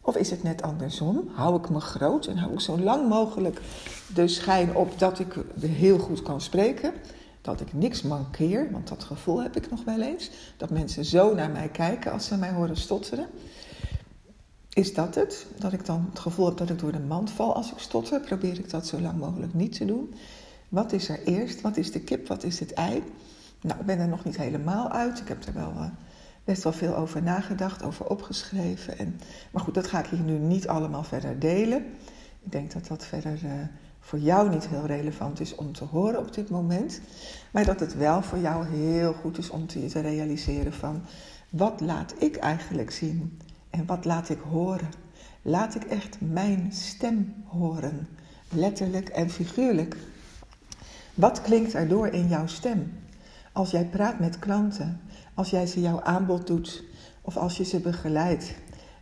Of 0.00 0.16
is 0.16 0.30
het 0.30 0.42
net 0.42 0.62
andersom? 0.62 1.28
Hou 1.32 1.58
ik 1.58 1.70
me 1.70 1.80
groot 1.80 2.26
en 2.26 2.36
hou 2.36 2.52
ik 2.52 2.60
zo 2.60 2.78
lang 2.78 3.08
mogelijk 3.08 3.60
de 4.14 4.28
schijn 4.28 4.76
op 4.76 4.98
dat 4.98 5.18
ik 5.18 5.34
heel 5.60 5.98
goed 5.98 6.22
kan 6.22 6.40
spreken? 6.40 6.92
dat 7.44 7.60
ik 7.60 7.72
niks 7.72 8.02
mankeer, 8.02 8.70
want 8.70 8.88
dat 8.88 9.04
gevoel 9.04 9.42
heb 9.42 9.56
ik 9.56 9.70
nog 9.70 9.84
wel 9.84 10.00
eens. 10.00 10.30
Dat 10.56 10.70
mensen 10.70 11.04
zo 11.04 11.34
naar 11.34 11.50
mij 11.50 11.68
kijken 11.68 12.12
als 12.12 12.26
ze 12.26 12.36
mij 12.36 12.52
horen 12.52 12.76
stotteren. 12.76 13.26
Is 14.68 14.94
dat 14.94 15.14
het? 15.14 15.46
Dat 15.58 15.72
ik 15.72 15.86
dan 15.86 16.06
het 16.10 16.18
gevoel 16.18 16.46
heb 16.46 16.56
dat 16.56 16.70
ik 16.70 16.78
door 16.78 16.92
de 16.92 16.98
mand 16.98 17.30
val 17.30 17.54
als 17.54 17.72
ik 17.72 17.78
stotter? 17.78 18.20
Probeer 18.20 18.58
ik 18.58 18.70
dat 18.70 18.86
zo 18.86 19.00
lang 19.00 19.18
mogelijk 19.18 19.54
niet 19.54 19.76
te 19.76 19.84
doen. 19.84 20.14
Wat 20.68 20.92
is 20.92 21.08
er 21.08 21.22
eerst? 21.24 21.60
Wat 21.60 21.76
is 21.76 21.92
de 21.92 22.00
kip? 22.00 22.28
Wat 22.28 22.44
is 22.44 22.60
het 22.60 22.72
ei? 22.72 23.02
Nou, 23.64 23.80
ik 23.80 23.86
ben 23.86 23.98
er 23.98 24.08
nog 24.08 24.24
niet 24.24 24.36
helemaal 24.36 24.90
uit. 24.90 25.20
Ik 25.20 25.28
heb 25.28 25.44
er 25.44 25.54
wel 25.54 25.72
uh, 25.76 25.84
best 26.44 26.62
wel 26.62 26.72
veel 26.72 26.96
over 26.96 27.22
nagedacht, 27.22 27.82
over 27.82 28.06
opgeschreven. 28.06 28.98
En, 28.98 29.20
maar 29.50 29.62
goed, 29.62 29.74
dat 29.74 29.86
ga 29.86 29.98
ik 29.98 30.06
hier 30.06 30.20
nu 30.20 30.38
niet 30.38 30.68
allemaal 30.68 31.02
verder 31.02 31.38
delen. 31.38 31.84
Ik 32.42 32.52
denk 32.52 32.72
dat 32.72 32.86
dat 32.86 33.04
verder 33.04 33.38
uh, 33.44 33.52
voor 34.00 34.18
jou 34.18 34.50
niet 34.50 34.68
heel 34.68 34.86
relevant 34.86 35.40
is 35.40 35.54
om 35.54 35.72
te 35.72 35.84
horen 35.84 36.18
op 36.18 36.34
dit 36.34 36.50
moment, 36.50 37.00
maar 37.50 37.64
dat 37.64 37.80
het 37.80 37.96
wel 37.96 38.22
voor 38.22 38.38
jou 38.38 38.66
heel 38.66 39.12
goed 39.12 39.38
is 39.38 39.50
om 39.50 39.66
te, 39.66 40.00
realiseren 40.00 40.72
van 40.72 41.02
wat 41.50 41.80
laat 41.80 42.14
ik 42.18 42.36
eigenlijk 42.36 42.90
zien 42.90 43.38
en 43.70 43.86
wat 43.86 44.04
laat 44.04 44.28
ik 44.28 44.40
horen. 44.40 44.88
Laat 45.42 45.74
ik 45.74 45.84
echt 45.84 46.16
mijn 46.20 46.72
stem 46.72 47.34
horen, 47.44 48.08
letterlijk 48.48 49.08
en 49.08 49.30
figuurlijk. 49.30 49.96
Wat 51.14 51.42
klinkt 51.42 51.74
er 51.74 51.88
door 51.88 52.06
in 52.06 52.28
jouw 52.28 52.46
stem? 52.46 52.92
Als 53.54 53.70
jij 53.70 53.84
praat 53.84 54.18
met 54.18 54.38
klanten, 54.38 55.00
als 55.34 55.50
jij 55.50 55.66
ze 55.66 55.80
jouw 55.80 56.02
aanbod 56.02 56.46
doet 56.46 56.84
of 57.20 57.36
als 57.36 57.56
je 57.56 57.64
ze 57.64 57.80
begeleidt, 57.80 58.54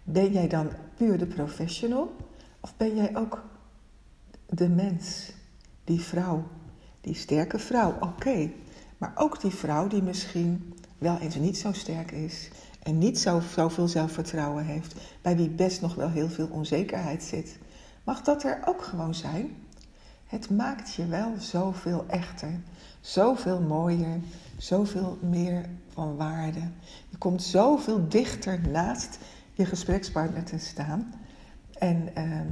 ben 0.05 0.33
jij 0.33 0.49
dan 0.49 0.71
puur 0.97 1.19
de 1.19 1.27
professional 1.27 2.17
of 2.61 2.77
ben 2.77 2.97
jij 2.97 3.17
ook 3.17 3.45
de 4.49 4.69
mens, 4.69 5.33
die 5.85 6.01
vrouw, 6.01 6.45
die 7.01 7.15
sterke 7.15 7.59
vrouw? 7.59 7.97
Oké, 8.01 8.51
maar 8.99 9.13
ook 9.15 9.41
die 9.41 9.51
vrouw 9.51 9.87
die 9.89 10.03
misschien 10.03 10.75
wel 10.99 11.19
eens 11.19 11.35
niet 11.35 11.59
zo 11.59 11.73
sterk 11.73 12.11
is 12.11 12.51
en 12.83 12.99
niet 12.99 13.19
zo, 13.19 13.41
zoveel 13.55 13.89
zelfvertrouwen 13.89 14.65
heeft, 14.65 14.95
bij 15.23 15.37
wie 15.37 15.51
best 15.51 15.81
nog 15.81 15.95
wel 15.95 16.11
heel 16.11 16.29
veel 16.29 16.49
onzekerheid 16.51 17.23
zit. 17.23 17.59
Mag 18.05 18.23
dat 18.23 18.45
er 18.45 18.63
ook 18.65 18.83
gewoon 18.83 19.15
zijn? 19.15 19.57
Het 20.27 20.51
maakt 20.51 20.95
je 20.95 21.07
wel 21.07 21.33
zoveel 21.39 22.05
echter, 22.09 22.61
zoveel 23.03 23.61
mooier, 23.61 24.21
zoveel 24.59 25.19
meer 25.21 25.69
van 25.93 26.17
waarde. 26.17 26.61
Je 27.09 27.19
komt 27.19 27.43
zoveel 27.43 28.09
dichter 28.09 28.61
naast 28.69 29.19
je 29.53 29.65
gesprekspartner 29.65 30.45
te 30.45 30.59
staan. 30.59 31.15
En 31.79 32.11
ehm, 32.15 32.49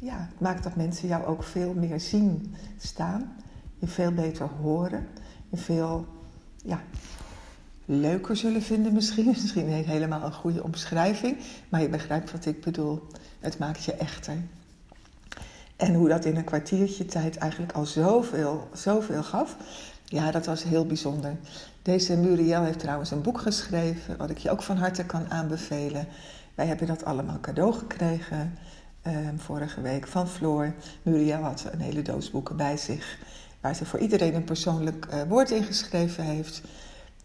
ja, 0.00 0.28
het 0.30 0.40
maakt 0.40 0.62
dat 0.62 0.76
mensen 0.76 1.08
jou 1.08 1.24
ook 1.24 1.42
veel 1.42 1.74
meer 1.74 2.00
zien 2.00 2.54
staan. 2.78 3.36
Je 3.78 3.86
veel 3.86 4.12
beter 4.12 4.48
horen. 4.60 5.06
Je 5.48 5.56
veel 5.56 6.06
ja, 6.64 6.82
leuker 7.84 8.36
zullen 8.36 8.62
vinden 8.62 8.92
misschien. 8.92 9.26
Misschien 9.34 9.76
niet 9.76 9.86
helemaal 9.86 10.22
een 10.22 10.32
goede 10.32 10.62
omschrijving. 10.62 11.36
Maar 11.68 11.82
je 11.82 11.88
begrijpt 11.88 12.32
wat 12.32 12.46
ik 12.46 12.60
bedoel. 12.60 13.06
Het 13.38 13.58
maakt 13.58 13.84
je 13.84 13.92
echter. 13.92 14.36
En 15.80 15.94
hoe 15.94 16.08
dat 16.08 16.24
in 16.24 16.36
een 16.36 16.44
kwartiertje 16.44 17.04
tijd 17.04 17.36
eigenlijk 17.36 17.72
al 17.72 17.86
zoveel, 17.86 18.68
zoveel 18.72 19.22
gaf. 19.22 19.56
Ja, 20.04 20.30
dat 20.30 20.46
was 20.46 20.62
heel 20.62 20.86
bijzonder. 20.86 21.36
Deze 21.82 22.16
Muriel 22.16 22.62
heeft 22.62 22.78
trouwens 22.78 23.10
een 23.10 23.22
boek 23.22 23.40
geschreven, 23.40 24.16
wat 24.16 24.30
ik 24.30 24.38
je 24.38 24.50
ook 24.50 24.62
van 24.62 24.76
harte 24.76 25.04
kan 25.04 25.30
aanbevelen. 25.30 26.06
Wij 26.54 26.66
hebben 26.66 26.86
dat 26.86 27.04
allemaal 27.04 27.40
cadeau 27.40 27.72
gekregen 27.72 28.58
ehm, 29.02 29.36
vorige 29.36 29.80
week 29.80 30.06
van 30.06 30.28
Floor. 30.28 30.74
Muriel 31.02 31.42
had 31.42 31.66
een 31.72 31.80
hele 31.80 32.02
doos 32.02 32.30
boeken 32.30 32.56
bij 32.56 32.76
zich, 32.76 33.18
waar 33.60 33.74
ze 33.74 33.84
voor 33.84 33.98
iedereen 33.98 34.34
een 34.34 34.44
persoonlijk 34.44 35.06
uh, 35.06 35.22
woord 35.28 35.50
in 35.50 35.64
geschreven 35.64 36.24
heeft. 36.24 36.62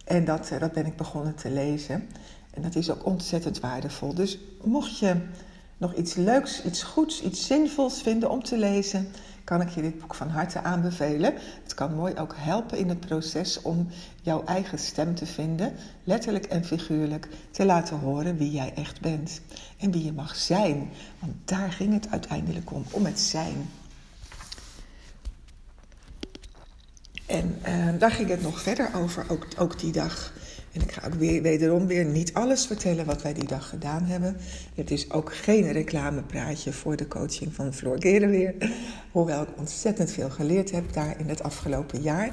En 0.04 0.24
dat, 0.24 0.50
uh, 0.52 0.60
dat 0.60 0.72
ben 0.72 0.86
ik 0.86 0.96
begonnen 0.96 1.34
te 1.34 1.50
lezen. 1.50 2.08
En 2.50 2.62
dat 2.62 2.74
is 2.74 2.90
ook 2.90 3.06
ontzettend 3.06 3.60
waardevol. 3.60 4.14
Dus 4.14 4.38
mocht 4.62 4.98
je 4.98 5.16
nog 5.76 5.94
iets 5.94 6.14
leuks, 6.14 6.62
iets 6.62 6.82
goeds, 6.82 7.22
iets 7.22 7.46
zinvols 7.46 8.02
vinden 8.02 8.30
om 8.30 8.42
te 8.42 8.58
lezen, 8.58 9.08
kan 9.44 9.60
ik 9.60 9.68
je 9.68 9.82
dit 9.82 9.98
boek 9.98 10.14
van 10.14 10.28
harte 10.28 10.62
aanbevelen. 10.62 11.34
Het 11.62 11.74
kan 11.74 11.94
mooi 11.94 12.14
ook 12.14 12.34
helpen 12.36 12.78
in 12.78 12.88
het 12.88 13.00
proces 13.00 13.62
om 13.62 13.88
jouw 14.22 14.44
eigen 14.44 14.78
stem 14.78 15.14
te 15.14 15.26
vinden, 15.26 15.72
letterlijk 16.04 16.44
en 16.44 16.64
figuurlijk, 16.64 17.28
te 17.50 17.64
laten 17.64 17.98
horen 17.98 18.36
wie 18.36 18.50
jij 18.50 18.72
echt 18.74 19.00
bent 19.00 19.40
en 19.78 19.90
wie 19.90 20.04
je 20.04 20.12
mag 20.12 20.36
zijn. 20.36 20.90
Want 21.18 21.32
daar 21.44 21.72
ging 21.72 21.92
het 21.92 22.10
uiteindelijk 22.10 22.72
om, 22.72 22.84
om 22.90 23.04
het 23.04 23.20
zijn. 23.20 23.68
En 27.26 27.58
uh, 27.66 27.88
daar 27.98 28.10
ging 28.10 28.28
het 28.28 28.42
nog 28.42 28.60
verder 28.60 28.90
over, 28.94 29.26
ook, 29.28 29.46
ook 29.58 29.78
die 29.78 29.92
dag. 29.92 30.32
En 30.76 30.82
ik 30.82 30.92
ga 30.92 31.06
ook 31.06 31.14
weer, 31.14 31.42
wederom 31.42 31.86
weer 31.86 32.04
niet 32.04 32.34
alles 32.34 32.66
vertellen 32.66 33.04
wat 33.04 33.22
wij 33.22 33.32
die 33.32 33.46
dag 33.46 33.68
gedaan 33.68 34.04
hebben. 34.04 34.36
Het 34.74 34.90
is 34.90 35.10
ook 35.10 35.34
geen 35.34 35.72
reclamepraatje 35.72 36.72
voor 36.72 36.96
de 36.96 37.08
coaching 37.08 37.54
van 37.54 37.74
Floor 37.74 37.98
weer. 37.98 38.54
Hoewel 39.12 39.42
ik 39.42 39.48
ontzettend 39.58 40.10
veel 40.10 40.30
geleerd 40.30 40.70
heb 40.70 40.92
daar 40.92 41.20
in 41.20 41.28
het 41.28 41.42
afgelopen 41.42 42.02
jaar. 42.02 42.30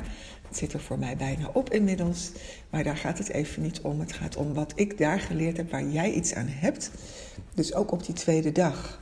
Het 0.48 0.58
zit 0.58 0.74
er 0.74 0.80
voor 0.80 1.00
mij 1.00 1.18
bijna 1.18 1.50
op 1.54 1.70
inmiddels. 1.70 2.32
Maar 2.70 2.84
daar 2.84 2.98
gaat 2.98 3.18
het 3.18 3.30
even 3.30 3.62
niet 3.62 3.82
om. 3.82 4.00
Het 4.00 4.14
gaat 4.14 4.36
om 4.36 4.54
wat 4.54 4.72
ik 4.76 4.98
daar 4.98 5.20
geleerd 5.20 5.58
heb, 5.58 5.72
waar 5.72 5.88
jij 5.88 6.12
iets 6.12 6.34
aan 6.34 6.50
hebt. 6.50 6.92
Dus 7.54 7.74
ook 7.74 7.92
op 7.92 8.06
die 8.06 8.16
tweede 8.16 8.52
dag. 8.52 9.02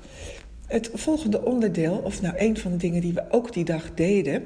Het 0.68 0.90
volgende 0.94 1.44
onderdeel, 1.44 1.98
of 1.98 2.22
nou 2.22 2.36
een 2.38 2.58
van 2.58 2.72
de 2.72 2.78
dingen 2.78 3.02
die 3.02 3.14
we 3.14 3.26
ook 3.30 3.54
die 3.54 3.66
dag 3.66 3.94
deden, 3.94 4.44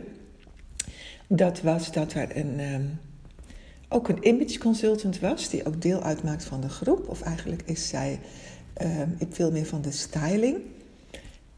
dat 1.27 1.61
was 1.61 1.91
dat 1.91 2.13
er 2.13 2.37
een. 2.37 2.59
Ehm, 2.59 2.83
ook 3.95 4.07
een 4.07 4.27
image 4.27 4.57
consultant 4.57 5.19
was, 5.19 5.49
die 5.49 5.65
ook 5.65 5.81
deel 5.81 6.01
uitmaakt 6.01 6.43
van 6.43 6.61
de 6.61 6.69
groep. 6.69 7.09
Of 7.09 7.21
eigenlijk 7.21 7.61
is 7.65 7.87
zij 7.87 8.19
uh, 8.81 9.01
veel 9.29 9.51
meer 9.51 9.65
van 9.65 9.81
de 9.81 9.91
styling. 9.91 10.57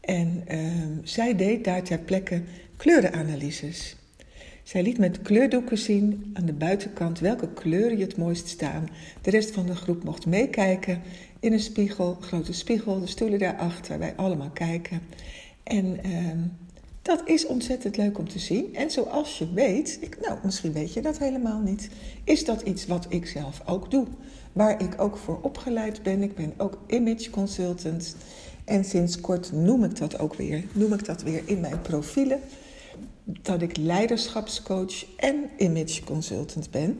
En 0.00 0.44
uh, 0.50 0.58
zij 1.02 1.36
deed 1.36 1.64
daar 1.64 1.82
ter 1.82 1.98
plekke 1.98 2.42
kleurenanalyses. 2.76 3.96
Zij 4.62 4.82
liet 4.82 4.98
met 4.98 5.22
kleurdoeken 5.22 5.78
zien 5.78 6.30
aan 6.32 6.46
de 6.46 6.52
buitenkant 6.52 7.18
welke 7.18 7.52
kleuren 7.52 7.98
je 7.98 8.04
het 8.04 8.16
mooist 8.16 8.48
staan. 8.48 8.88
De 9.22 9.30
rest 9.30 9.50
van 9.50 9.66
de 9.66 9.74
groep 9.74 10.04
mocht 10.04 10.26
meekijken 10.26 11.02
in 11.40 11.52
een 11.52 11.60
spiegel, 11.60 12.18
grote 12.20 12.52
spiegel, 12.52 13.00
de 13.00 13.06
stoelen 13.06 13.38
daarachter, 13.38 13.98
wij 13.98 14.12
allemaal 14.16 14.50
kijken. 14.50 15.00
En 15.62 15.98
uh, 16.06 16.32
dat 17.08 17.22
is 17.24 17.46
ontzettend 17.46 17.96
leuk 17.96 18.18
om 18.18 18.28
te 18.28 18.38
zien. 18.38 18.74
En 18.74 18.90
zoals 18.90 19.38
je 19.38 19.52
weet, 19.52 19.98
ik, 20.00 20.18
nou 20.20 20.38
misschien 20.42 20.72
weet 20.72 20.92
je 20.92 21.02
dat 21.02 21.18
helemaal 21.18 21.60
niet, 21.60 21.88
is 22.24 22.44
dat 22.44 22.62
iets 22.62 22.86
wat 22.86 23.06
ik 23.08 23.26
zelf 23.26 23.62
ook 23.66 23.90
doe. 23.90 24.06
Waar 24.52 24.82
ik 24.82 25.00
ook 25.00 25.16
voor 25.16 25.38
opgeleid 25.42 26.02
ben. 26.02 26.22
Ik 26.22 26.34
ben 26.34 26.54
ook 26.56 26.78
image 26.86 27.30
consultant. 27.30 28.16
En 28.64 28.84
sinds 28.84 29.20
kort 29.20 29.52
noem 29.52 29.84
ik 29.84 29.96
dat 29.96 30.18
ook 30.18 30.34
weer. 30.34 30.64
Noem 30.72 30.92
ik 30.92 31.04
dat 31.04 31.22
weer 31.22 31.42
in 31.44 31.60
mijn 31.60 31.80
profielen. 31.82 32.40
Dat 33.24 33.62
ik 33.62 33.76
leiderschapscoach 33.76 35.16
en 35.16 35.50
image 35.56 36.04
consultant 36.04 36.70
ben. 36.70 36.98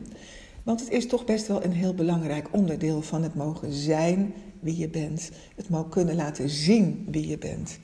Want 0.63 0.79
het 0.79 0.89
is 0.89 1.07
toch 1.07 1.25
best 1.25 1.47
wel 1.47 1.63
een 1.63 1.73
heel 1.73 1.93
belangrijk 1.93 2.47
onderdeel 2.51 3.01
van 3.01 3.23
het 3.23 3.35
mogen 3.35 3.71
zijn 3.71 4.33
wie 4.59 4.77
je 4.77 4.89
bent. 4.89 5.29
Het 5.55 5.69
mogen 5.69 5.89
kunnen 5.89 6.15
laten 6.15 6.49
zien 6.49 7.07
wie 7.11 7.27
je 7.27 7.37
bent. 7.37 7.79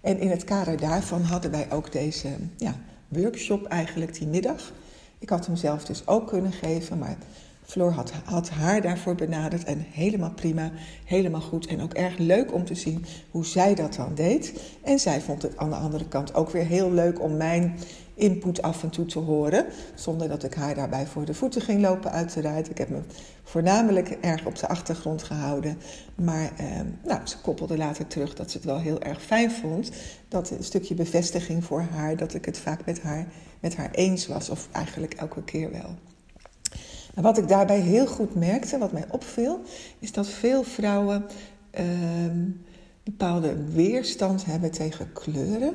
En 0.00 0.18
in 0.18 0.30
het 0.30 0.44
kader 0.44 0.76
daarvan 0.76 1.22
hadden 1.22 1.50
wij 1.50 1.72
ook 1.72 1.92
deze 1.92 2.28
ja, 2.56 2.74
workshop 3.08 3.64
eigenlijk 3.66 4.14
die 4.14 4.26
middag. 4.26 4.72
Ik 5.18 5.28
had 5.28 5.46
hem 5.46 5.56
zelf 5.56 5.84
dus 5.84 6.06
ook 6.06 6.28
kunnen 6.28 6.52
geven, 6.52 6.98
maar 6.98 7.16
Floor 7.70 7.92
had, 8.24 8.50
haar 8.50 8.80
daarvoor 8.80 9.14
benaderd 9.14 9.64
en 9.64 9.86
helemaal 9.90 10.32
prima, 10.32 10.70
helemaal 11.04 11.40
goed. 11.40 11.66
En 11.66 11.80
ook 11.80 11.92
erg 11.92 12.18
leuk 12.18 12.54
om 12.54 12.64
te 12.64 12.74
zien 12.74 13.04
hoe 13.30 13.46
zij 13.46 13.74
dat 13.74 13.94
dan 13.94 14.14
deed. 14.14 14.52
En 14.82 14.98
zij 14.98 15.20
vond 15.20 15.42
het 15.42 15.56
aan 15.56 15.70
de 15.70 15.76
andere 15.76 16.08
kant 16.08 16.34
ook 16.34 16.50
weer 16.50 16.66
heel 16.66 16.92
leuk 16.92 17.20
om 17.20 17.36
mijn 17.36 17.78
input 18.14 18.62
af 18.62 18.82
en 18.82 18.90
toe 18.90 19.06
te 19.06 19.18
horen. 19.18 19.66
Zonder 19.94 20.28
dat 20.28 20.42
ik 20.42 20.54
haar 20.54 20.74
daarbij 20.74 21.06
voor 21.06 21.24
de 21.24 21.34
voeten 21.34 21.62
ging 21.62 21.80
lopen, 21.80 22.10
uiteraard. 22.10 22.70
Ik 22.70 22.78
heb 22.78 22.88
me 22.88 23.00
voornamelijk 23.42 24.08
erg 24.08 24.46
op 24.46 24.58
de 24.58 24.68
achtergrond 24.68 25.22
gehouden. 25.22 25.78
Maar 26.14 26.50
eh, 26.56 26.66
nou, 27.04 27.20
ze 27.24 27.40
koppelde 27.40 27.76
later 27.76 28.06
terug 28.06 28.34
dat 28.34 28.50
ze 28.50 28.56
het 28.56 28.66
wel 28.66 28.78
heel 28.78 29.00
erg 29.00 29.22
fijn 29.22 29.50
vond. 29.50 29.90
Dat 30.28 30.50
een 30.50 30.64
stukje 30.64 30.94
bevestiging 30.94 31.64
voor 31.64 31.82
haar, 31.82 32.16
dat 32.16 32.34
ik 32.34 32.44
het 32.44 32.58
vaak 32.58 32.86
met 32.86 33.02
haar, 33.02 33.26
met 33.60 33.76
haar 33.76 33.90
eens 33.90 34.26
was. 34.26 34.50
Of 34.50 34.68
eigenlijk 34.72 35.14
elke 35.14 35.44
keer 35.44 35.70
wel. 35.72 36.09
En 37.14 37.22
wat 37.22 37.38
ik 37.38 37.48
daarbij 37.48 37.80
heel 37.80 38.06
goed 38.06 38.34
merkte, 38.34 38.78
wat 38.78 38.92
mij 38.92 39.04
opviel, 39.08 39.60
is 39.98 40.12
dat 40.12 40.28
veel 40.28 40.62
vrouwen 40.62 41.26
uh, 41.80 41.84
bepaalde 43.02 43.64
weerstand 43.64 44.44
hebben 44.44 44.70
tegen 44.70 45.12
kleuren 45.12 45.74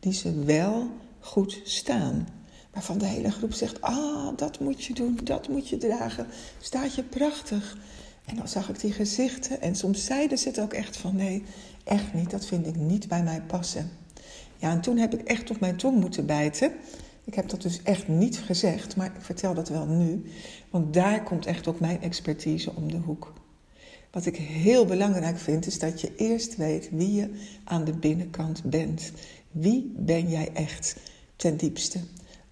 die 0.00 0.12
ze 0.12 0.44
wel 0.44 0.90
goed 1.20 1.60
staan. 1.64 2.28
Waarvan 2.72 2.98
de 2.98 3.06
hele 3.06 3.30
groep 3.30 3.52
zegt: 3.52 3.80
Ah, 3.80 4.36
dat 4.36 4.60
moet 4.60 4.84
je 4.84 4.94
doen, 4.94 5.18
dat 5.22 5.48
moet 5.48 5.68
je 5.68 5.76
dragen. 5.76 6.26
Staat 6.60 6.94
je 6.94 7.02
prachtig. 7.02 7.76
En 8.24 8.36
dan 8.36 8.48
zag 8.48 8.68
ik 8.68 8.80
die 8.80 8.92
gezichten 8.92 9.60
en 9.60 9.74
soms 9.74 10.04
zeiden 10.04 10.38
ze 10.38 10.48
het 10.48 10.60
ook 10.60 10.72
echt 10.72 10.96
van: 10.96 11.16
Nee, 11.16 11.44
echt 11.84 12.14
niet, 12.14 12.30
dat 12.30 12.46
vind 12.46 12.66
ik 12.66 12.76
niet 12.76 13.08
bij 13.08 13.22
mij 13.22 13.42
passen. 13.46 13.90
Ja, 14.56 14.70
en 14.70 14.80
toen 14.80 14.96
heb 14.98 15.14
ik 15.14 15.20
echt 15.20 15.50
op 15.50 15.60
mijn 15.60 15.76
tong 15.76 16.00
moeten 16.00 16.26
bijten. 16.26 16.72
Ik 17.28 17.34
heb 17.34 17.48
dat 17.48 17.62
dus 17.62 17.82
echt 17.82 18.08
niet 18.08 18.38
gezegd, 18.38 18.96
maar 18.96 19.06
ik 19.06 19.22
vertel 19.22 19.54
dat 19.54 19.68
wel 19.68 19.86
nu. 19.86 20.22
Want 20.70 20.94
daar 20.94 21.22
komt 21.22 21.46
echt 21.46 21.66
ook 21.66 21.80
mijn 21.80 22.02
expertise 22.02 22.72
om 22.74 22.90
de 22.90 22.96
hoek. 22.96 23.32
Wat 24.10 24.26
ik 24.26 24.36
heel 24.36 24.84
belangrijk 24.84 25.38
vind, 25.38 25.66
is 25.66 25.78
dat 25.78 26.00
je 26.00 26.16
eerst 26.16 26.56
weet 26.56 26.88
wie 26.90 27.12
je 27.12 27.30
aan 27.64 27.84
de 27.84 27.92
binnenkant 27.92 28.62
bent. 28.64 29.12
Wie 29.50 29.92
ben 29.96 30.28
jij 30.28 30.50
echt 30.52 30.96
ten 31.36 31.56
diepste? 31.56 31.98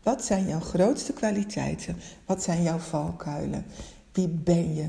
Wat 0.03 0.25
zijn 0.25 0.49
jouw 0.49 0.61
grootste 0.61 1.13
kwaliteiten? 1.13 1.97
Wat 2.27 2.43
zijn 2.43 2.63
jouw 2.63 2.79
valkuilen? 2.79 3.65
Wie 4.13 4.29
ben 4.29 4.75
je? 4.75 4.89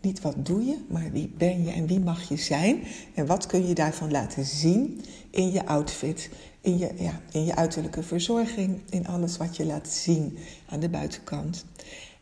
Niet 0.00 0.20
wat 0.20 0.46
doe 0.46 0.64
je, 0.64 0.76
maar 0.88 1.10
wie 1.12 1.32
ben 1.36 1.64
je 1.64 1.70
en 1.70 1.86
wie 1.86 2.00
mag 2.00 2.28
je 2.28 2.36
zijn? 2.36 2.82
En 3.14 3.26
wat 3.26 3.46
kun 3.46 3.66
je 3.66 3.74
daarvan 3.74 4.10
laten 4.10 4.44
zien 4.44 5.04
in 5.30 5.52
je 5.52 5.66
outfit, 5.66 6.30
in 6.64 6.78
je, 6.78 6.90
ja, 6.98 7.20
in 7.30 7.44
je 7.44 7.54
uiterlijke 7.54 8.02
verzorging, 8.02 8.80
in 8.90 9.06
alles 9.06 9.36
wat 9.36 9.56
je 9.56 9.66
laat 9.66 9.88
zien 9.88 10.38
aan 10.68 10.80
de 10.80 10.88
buitenkant. 10.88 11.64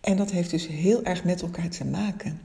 En 0.00 0.16
dat 0.16 0.30
heeft 0.30 0.50
dus 0.50 0.66
heel 0.66 1.02
erg 1.02 1.24
met 1.24 1.42
elkaar 1.42 1.68
te 1.68 1.84
maken. 1.84 2.40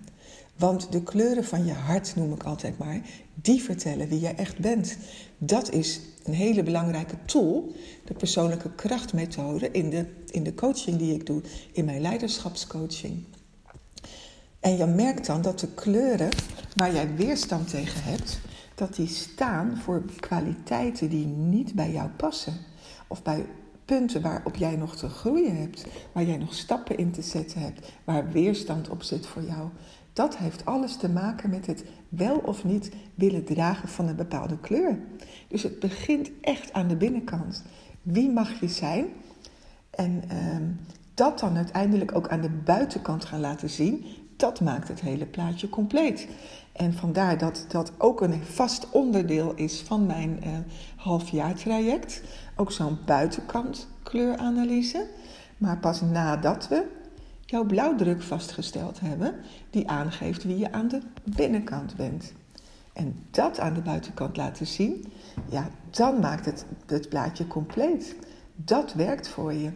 Want 0.55 0.91
de 0.91 1.03
kleuren 1.03 1.43
van 1.45 1.65
je 1.65 1.73
hart, 1.73 2.15
noem 2.15 2.33
ik 2.33 2.43
altijd 2.43 2.77
maar, 2.77 3.01
die 3.33 3.61
vertellen 3.61 4.07
wie 4.07 4.19
jij 4.19 4.35
echt 4.35 4.59
bent. 4.59 4.97
Dat 5.37 5.71
is 5.71 5.99
een 6.23 6.33
hele 6.33 6.63
belangrijke 6.63 7.15
tool, 7.25 7.75
de 8.05 8.13
persoonlijke 8.13 8.71
krachtmethode 8.75 9.71
in 9.71 9.89
de, 9.89 10.05
in 10.31 10.43
de 10.43 10.53
coaching 10.53 10.97
die 10.97 11.13
ik 11.13 11.25
doe, 11.25 11.41
in 11.71 11.85
mijn 11.85 12.01
leiderschapscoaching. 12.01 13.23
En 14.59 14.77
je 14.77 14.85
merkt 14.85 15.25
dan 15.25 15.41
dat 15.41 15.59
de 15.59 15.67
kleuren 15.67 16.29
waar 16.75 16.93
jij 16.93 17.15
weerstand 17.15 17.69
tegen 17.69 18.03
hebt, 18.03 18.39
dat 18.77 18.95
die 18.95 19.07
staan 19.07 19.77
voor 19.77 20.03
kwaliteiten 20.19 21.09
die 21.09 21.25
niet 21.25 21.73
bij 21.73 21.91
jou 21.91 22.09
passen. 22.09 22.53
Of 23.07 23.23
bij 23.23 23.45
punten 23.85 24.21
waarop 24.21 24.55
jij 24.55 24.75
nog 24.75 24.95
te 24.95 25.09
groeien 25.09 25.57
hebt, 25.57 25.85
waar 26.11 26.23
jij 26.23 26.37
nog 26.37 26.53
stappen 26.53 26.97
in 26.97 27.11
te 27.11 27.21
zetten 27.21 27.61
hebt, 27.61 27.91
waar 28.03 28.31
weerstand 28.31 28.89
op 28.89 29.03
zit 29.03 29.25
voor 29.25 29.43
jou. 29.43 29.69
Dat 30.13 30.37
heeft 30.37 30.65
alles 30.65 30.95
te 30.97 31.09
maken 31.09 31.49
met 31.49 31.65
het 31.65 31.83
wel 32.09 32.37
of 32.37 32.63
niet 32.63 32.91
willen 33.15 33.45
dragen 33.45 33.89
van 33.89 34.07
een 34.07 34.15
bepaalde 34.15 34.59
kleur. 34.59 34.99
Dus 35.47 35.63
het 35.63 35.79
begint 35.79 36.29
echt 36.41 36.73
aan 36.73 36.87
de 36.87 36.95
binnenkant. 36.95 37.63
Wie 38.01 38.29
mag 38.29 38.59
je 38.59 38.67
zijn? 38.67 39.05
En 39.89 40.23
ehm, 40.27 40.63
dat 41.13 41.39
dan 41.39 41.55
uiteindelijk 41.55 42.15
ook 42.15 42.27
aan 42.27 42.41
de 42.41 42.61
buitenkant 42.63 43.25
gaan 43.25 43.39
laten 43.39 43.69
zien, 43.69 44.05
dat 44.37 44.61
maakt 44.61 44.87
het 44.87 45.01
hele 45.01 45.25
plaatje 45.25 45.69
compleet. 45.69 46.27
En 46.71 46.93
vandaar 46.93 47.37
dat 47.37 47.65
dat 47.67 47.91
ook 47.97 48.21
een 48.21 48.43
vast 48.43 48.89
onderdeel 48.89 49.53
is 49.55 49.81
van 49.81 50.05
mijn 50.05 50.39
uh, 50.43 50.49
halfjaartraject. 50.95 52.21
Ook 52.55 52.71
zo'n 52.71 52.97
buitenkant 53.05 53.87
kleuranalyse. 54.03 55.07
Maar 55.57 55.77
pas 55.77 56.01
nadat 56.01 56.67
we 56.67 56.85
jouw 57.45 57.65
blauwdruk 57.65 58.21
vastgesteld 58.21 58.99
hebben, 58.99 59.35
die 59.69 59.89
aangeeft 59.89 60.43
wie 60.43 60.57
je 60.57 60.71
aan 60.71 60.87
de 60.87 61.01
binnenkant 61.23 61.95
bent. 61.95 62.33
En 62.93 63.25
dat 63.31 63.59
aan 63.59 63.73
de 63.73 63.81
buitenkant 63.81 64.37
laten 64.37 64.67
zien, 64.67 65.05
ja, 65.49 65.69
dan 65.89 66.19
maakt 66.19 66.45
het, 66.45 66.65
het 66.85 67.09
plaatje 67.09 67.47
compleet. 67.47 68.15
Dat 68.55 68.93
werkt 68.93 69.27
voor 69.27 69.53
je. 69.53 69.71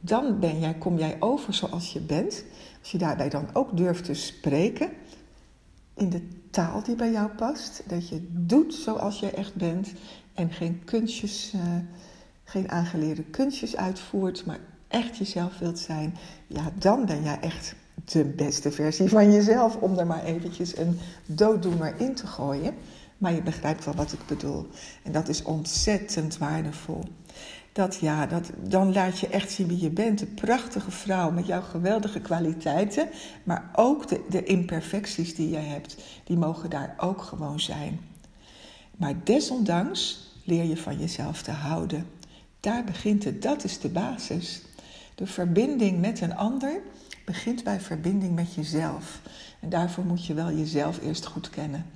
Dan 0.00 0.38
ben 0.38 0.60
jij, 0.60 0.74
kom 0.74 0.98
jij 0.98 1.16
over 1.20 1.54
zoals 1.54 1.92
je 1.92 2.00
bent. 2.00 2.44
Als 2.86 2.94
je 2.94 3.00
daarbij 3.00 3.28
dan 3.28 3.48
ook 3.52 3.76
durft 3.76 4.04
te 4.04 4.14
spreken 4.14 4.90
in 5.94 6.10
de 6.10 6.28
taal 6.50 6.82
die 6.82 6.94
bij 6.94 7.10
jou 7.10 7.28
past. 7.28 7.82
Dat 7.86 8.08
je 8.08 8.28
doet 8.30 8.74
zoals 8.74 9.20
je 9.20 9.30
echt 9.30 9.54
bent 9.54 9.92
en 10.34 10.52
geen 10.52 10.82
kunstjes, 10.84 11.52
uh, 11.54 11.60
geen 12.44 12.70
aangeleerde 12.70 13.22
kunstjes 13.22 13.76
uitvoert, 13.76 14.44
maar 14.44 14.58
echt 14.88 15.16
jezelf 15.16 15.58
wilt 15.58 15.78
zijn. 15.78 16.14
Ja, 16.46 16.72
dan 16.78 17.06
ben 17.06 17.22
jij 17.22 17.40
echt 17.40 17.74
de 18.04 18.24
beste 18.24 18.70
versie 18.70 19.08
van 19.08 19.32
jezelf, 19.32 19.76
om 19.76 19.98
er 19.98 20.06
maar 20.06 20.24
eventjes 20.24 20.76
een 20.76 20.98
dooddoener 21.26 22.00
in 22.00 22.14
te 22.14 22.26
gooien. 22.26 22.74
Maar 23.18 23.34
je 23.34 23.42
begrijpt 23.42 23.84
wel 23.84 23.94
wat 23.94 24.12
ik 24.12 24.26
bedoel. 24.26 24.68
En 25.02 25.12
dat 25.12 25.28
is 25.28 25.42
ontzettend 25.42 26.38
waardevol 26.38 27.04
dat 27.76 27.96
ja, 27.96 28.26
dat, 28.26 28.50
dan 28.58 28.92
laat 28.92 29.18
je 29.18 29.28
echt 29.28 29.50
zien 29.50 29.68
wie 29.68 29.80
je 29.80 29.90
bent. 29.90 30.20
Een 30.20 30.34
prachtige 30.34 30.90
vrouw 30.90 31.30
met 31.30 31.46
jouw 31.46 31.62
geweldige 31.62 32.20
kwaliteiten, 32.20 33.08
maar 33.44 33.70
ook 33.74 34.08
de, 34.08 34.20
de 34.28 34.44
imperfecties 34.44 35.34
die 35.34 35.50
jij 35.50 35.64
hebt, 35.64 35.96
die 36.24 36.36
mogen 36.36 36.70
daar 36.70 36.94
ook 36.98 37.22
gewoon 37.22 37.60
zijn. 37.60 38.00
Maar 38.96 39.14
desondanks 39.24 40.32
leer 40.44 40.64
je 40.64 40.76
van 40.76 40.98
jezelf 40.98 41.42
te 41.42 41.50
houden. 41.50 42.06
Daar 42.60 42.84
begint 42.84 43.24
het, 43.24 43.42
dat 43.42 43.64
is 43.64 43.80
de 43.80 43.88
basis. 43.88 44.62
De 45.14 45.26
verbinding 45.26 46.00
met 46.00 46.20
een 46.20 46.36
ander 46.36 46.80
begint 47.24 47.64
bij 47.64 47.80
verbinding 47.80 48.34
met 48.34 48.54
jezelf. 48.54 49.20
En 49.60 49.68
daarvoor 49.68 50.04
moet 50.04 50.26
je 50.26 50.34
wel 50.34 50.52
jezelf 50.52 51.00
eerst 51.02 51.26
goed 51.26 51.50
kennen. 51.50 51.86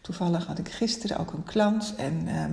Toevallig 0.00 0.46
had 0.46 0.58
ik 0.58 0.68
gisteren 0.68 1.18
ook 1.18 1.32
een 1.32 1.44
klant 1.44 1.94
en 1.96 2.26
uh, 2.26 2.44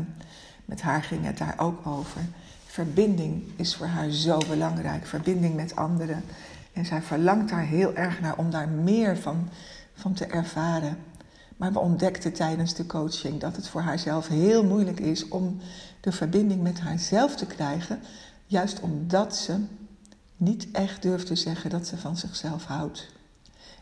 met 0.72 0.82
haar 0.82 1.04
ging 1.04 1.26
het 1.26 1.38
daar 1.38 1.54
ook 1.58 1.88
over. 1.88 2.22
Verbinding 2.66 3.44
is 3.56 3.76
voor 3.76 3.86
haar 3.86 4.10
zo 4.10 4.38
belangrijk. 4.48 5.06
Verbinding 5.06 5.56
met 5.56 5.76
anderen. 5.76 6.24
En 6.74 6.86
zij 6.86 7.02
verlangt 7.02 7.50
daar 7.50 7.66
heel 7.66 7.96
erg 7.96 8.22
naar 8.22 8.38
om 8.38 8.52
daar 8.52 8.70
meer 8.70 9.18
van, 9.18 9.50
van 9.94 10.14
te 10.14 10.26
ervaren. 10.26 10.98
Maar 11.58 11.72
we 11.72 11.80
ontdekten 11.80 12.34
tijdens 12.34 12.74
de 12.74 12.86
coaching 12.86 13.40
dat 13.40 13.56
het 13.56 13.68
voor 13.68 13.82
haarzelf 13.82 14.28
heel 14.28 14.64
moeilijk 14.64 15.00
is 15.00 15.28
om 15.28 15.58
de 16.02 16.12
verbinding 16.12 16.62
met 16.62 16.80
haarzelf 16.80 17.36
te 17.36 17.46
krijgen. 17.46 18.00
Juist 18.46 18.80
omdat 18.80 19.36
ze 19.36 19.60
niet 20.38 20.72
echt 20.72 21.02
durft 21.02 21.26
te 21.26 21.36
zeggen 21.36 21.70
dat 21.70 21.88
ze 21.88 21.98
van 21.98 22.18
zichzelf 22.18 22.66
houdt. 22.66 23.08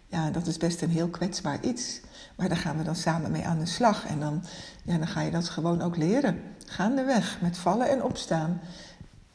Ja, 0.07 0.31
dat 0.31 0.47
is 0.47 0.57
best 0.57 0.81
een 0.81 0.89
heel 0.89 1.09
kwetsbaar 1.09 1.63
iets. 1.63 2.01
Maar 2.39 2.49
daar 2.49 2.57
gaan 2.57 2.77
we 2.77 2.83
dan 2.83 2.95
samen 2.95 3.31
mee 3.31 3.45
aan 3.45 3.59
de 3.59 3.65
slag. 3.65 4.05
En 4.05 4.19
dan, 4.19 4.43
ja, 4.83 4.97
dan 4.97 5.07
ga 5.07 5.21
je 5.21 5.31
dat 5.31 5.49
gewoon 5.49 5.81
ook 5.81 5.97
leren. 5.97 6.41
Gaandeweg, 6.65 7.37
met 7.41 7.57
vallen 7.57 7.89
en 7.89 8.03
opstaan. 8.03 8.61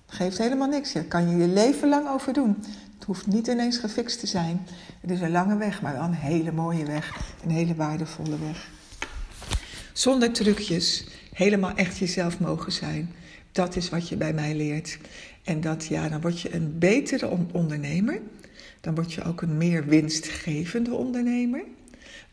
Geeft 0.07 0.39
helemaal 0.39 0.69
niks. 0.69 0.93
Daar 0.93 1.05
kan 1.05 1.29
je 1.29 1.37
je 1.37 1.49
leven 1.49 1.89
lang 1.89 2.09
over 2.09 2.33
doen. 2.33 2.65
Het 2.95 3.05
hoeft 3.05 3.27
niet 3.27 3.47
ineens 3.47 3.79
gefixt 3.79 4.21
te 4.21 4.27
zijn. 4.27 4.67
Het 5.01 5.11
is 5.11 5.21
een 5.21 5.31
lange 5.31 5.57
weg, 5.57 5.83
maar 5.83 5.93
wel 5.93 6.03
een 6.03 6.15
hele 6.15 6.53
mooie 6.53 6.85
weg. 6.85 7.17
Een 7.45 7.51
hele 7.51 7.75
waardevolle 7.75 8.39
weg. 8.39 8.69
Zonder 9.93 10.33
trucjes, 10.33 11.07
helemaal 11.33 11.75
echt 11.75 11.99
jezelf 11.99 12.41
mogen 12.41 12.73
zijn. 12.73 13.15
Dat 13.53 13.77
is 13.77 13.89
wat 13.89 14.09
je 14.09 14.17
bij 14.17 14.33
mij 14.33 14.55
leert. 14.55 14.99
En 15.43 15.61
dat, 15.61 15.87
ja, 15.87 16.09
dan 16.09 16.21
word 16.21 16.41
je 16.41 16.55
een 16.55 16.79
betere 16.79 17.39
ondernemer. 17.53 18.21
Dan 18.81 18.95
word 18.95 19.13
je 19.13 19.23
ook 19.23 19.43
een 19.43 19.57
meer 19.57 19.87
winstgevende 19.87 20.95
ondernemer. 20.95 21.65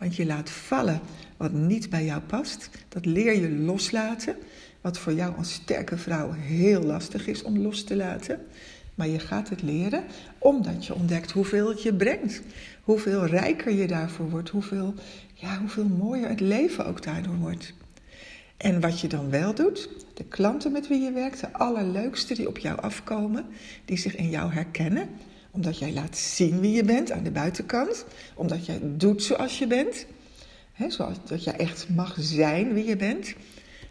Want 0.01 0.15
je 0.15 0.25
laat 0.25 0.49
vallen 0.49 0.99
wat 1.37 1.51
niet 1.51 1.89
bij 1.89 2.05
jou 2.05 2.21
past. 2.21 2.69
Dat 2.89 3.05
leer 3.05 3.41
je 3.41 3.49
loslaten. 3.49 4.35
Wat 4.81 4.97
voor 4.97 5.13
jou 5.13 5.35
als 5.37 5.53
sterke 5.53 5.97
vrouw 5.97 6.31
heel 6.31 6.81
lastig 6.81 7.27
is 7.27 7.43
om 7.43 7.57
los 7.57 7.83
te 7.83 7.95
laten. 7.95 8.39
Maar 8.95 9.07
je 9.07 9.19
gaat 9.19 9.49
het 9.49 9.61
leren 9.61 10.03
omdat 10.37 10.85
je 10.85 10.95
ontdekt 10.95 11.31
hoeveel 11.31 11.69
het 11.69 11.83
je 11.83 11.93
brengt. 11.93 12.41
Hoeveel 12.83 13.25
rijker 13.25 13.71
je 13.71 13.87
daarvoor 13.87 14.29
wordt. 14.29 14.49
Hoeveel, 14.49 14.93
ja, 15.33 15.59
hoeveel 15.59 15.87
mooier 15.87 16.29
het 16.29 16.39
leven 16.39 16.85
ook 16.85 17.03
daardoor 17.03 17.37
wordt. 17.37 17.73
En 18.57 18.79
wat 18.79 18.99
je 18.99 19.07
dan 19.07 19.29
wel 19.29 19.53
doet, 19.53 19.89
de 20.13 20.23
klanten 20.23 20.71
met 20.71 20.87
wie 20.87 21.01
je 21.01 21.11
werkt, 21.11 21.39
de 21.39 21.53
allerleukste 21.53 22.33
die 22.33 22.47
op 22.47 22.57
jou 22.57 22.79
afkomen, 22.79 23.45
die 23.85 23.97
zich 23.97 24.15
in 24.15 24.29
jou 24.29 24.53
herkennen, 24.53 25.09
omdat 25.51 25.79
jij 25.79 25.93
laat 25.93 26.17
zien 26.17 26.59
wie 26.59 26.71
je 26.71 26.83
bent 26.83 27.11
aan 27.11 27.23
de 27.23 27.31
buitenkant, 27.31 28.05
omdat 28.35 28.65
jij 28.65 28.79
doet 28.83 29.23
zoals 29.23 29.59
je 29.59 29.67
bent, 29.67 30.05
zoals 30.87 31.17
dat 31.25 31.43
jij 31.43 31.55
echt 31.55 31.89
mag 31.89 32.15
zijn 32.19 32.73
wie 32.73 32.85
je 32.85 32.95
bent, 32.95 33.33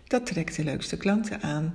dat 0.06 0.26
trekt 0.26 0.56
de 0.56 0.64
leukste 0.64 0.96
klanten 0.96 1.42
aan. 1.42 1.74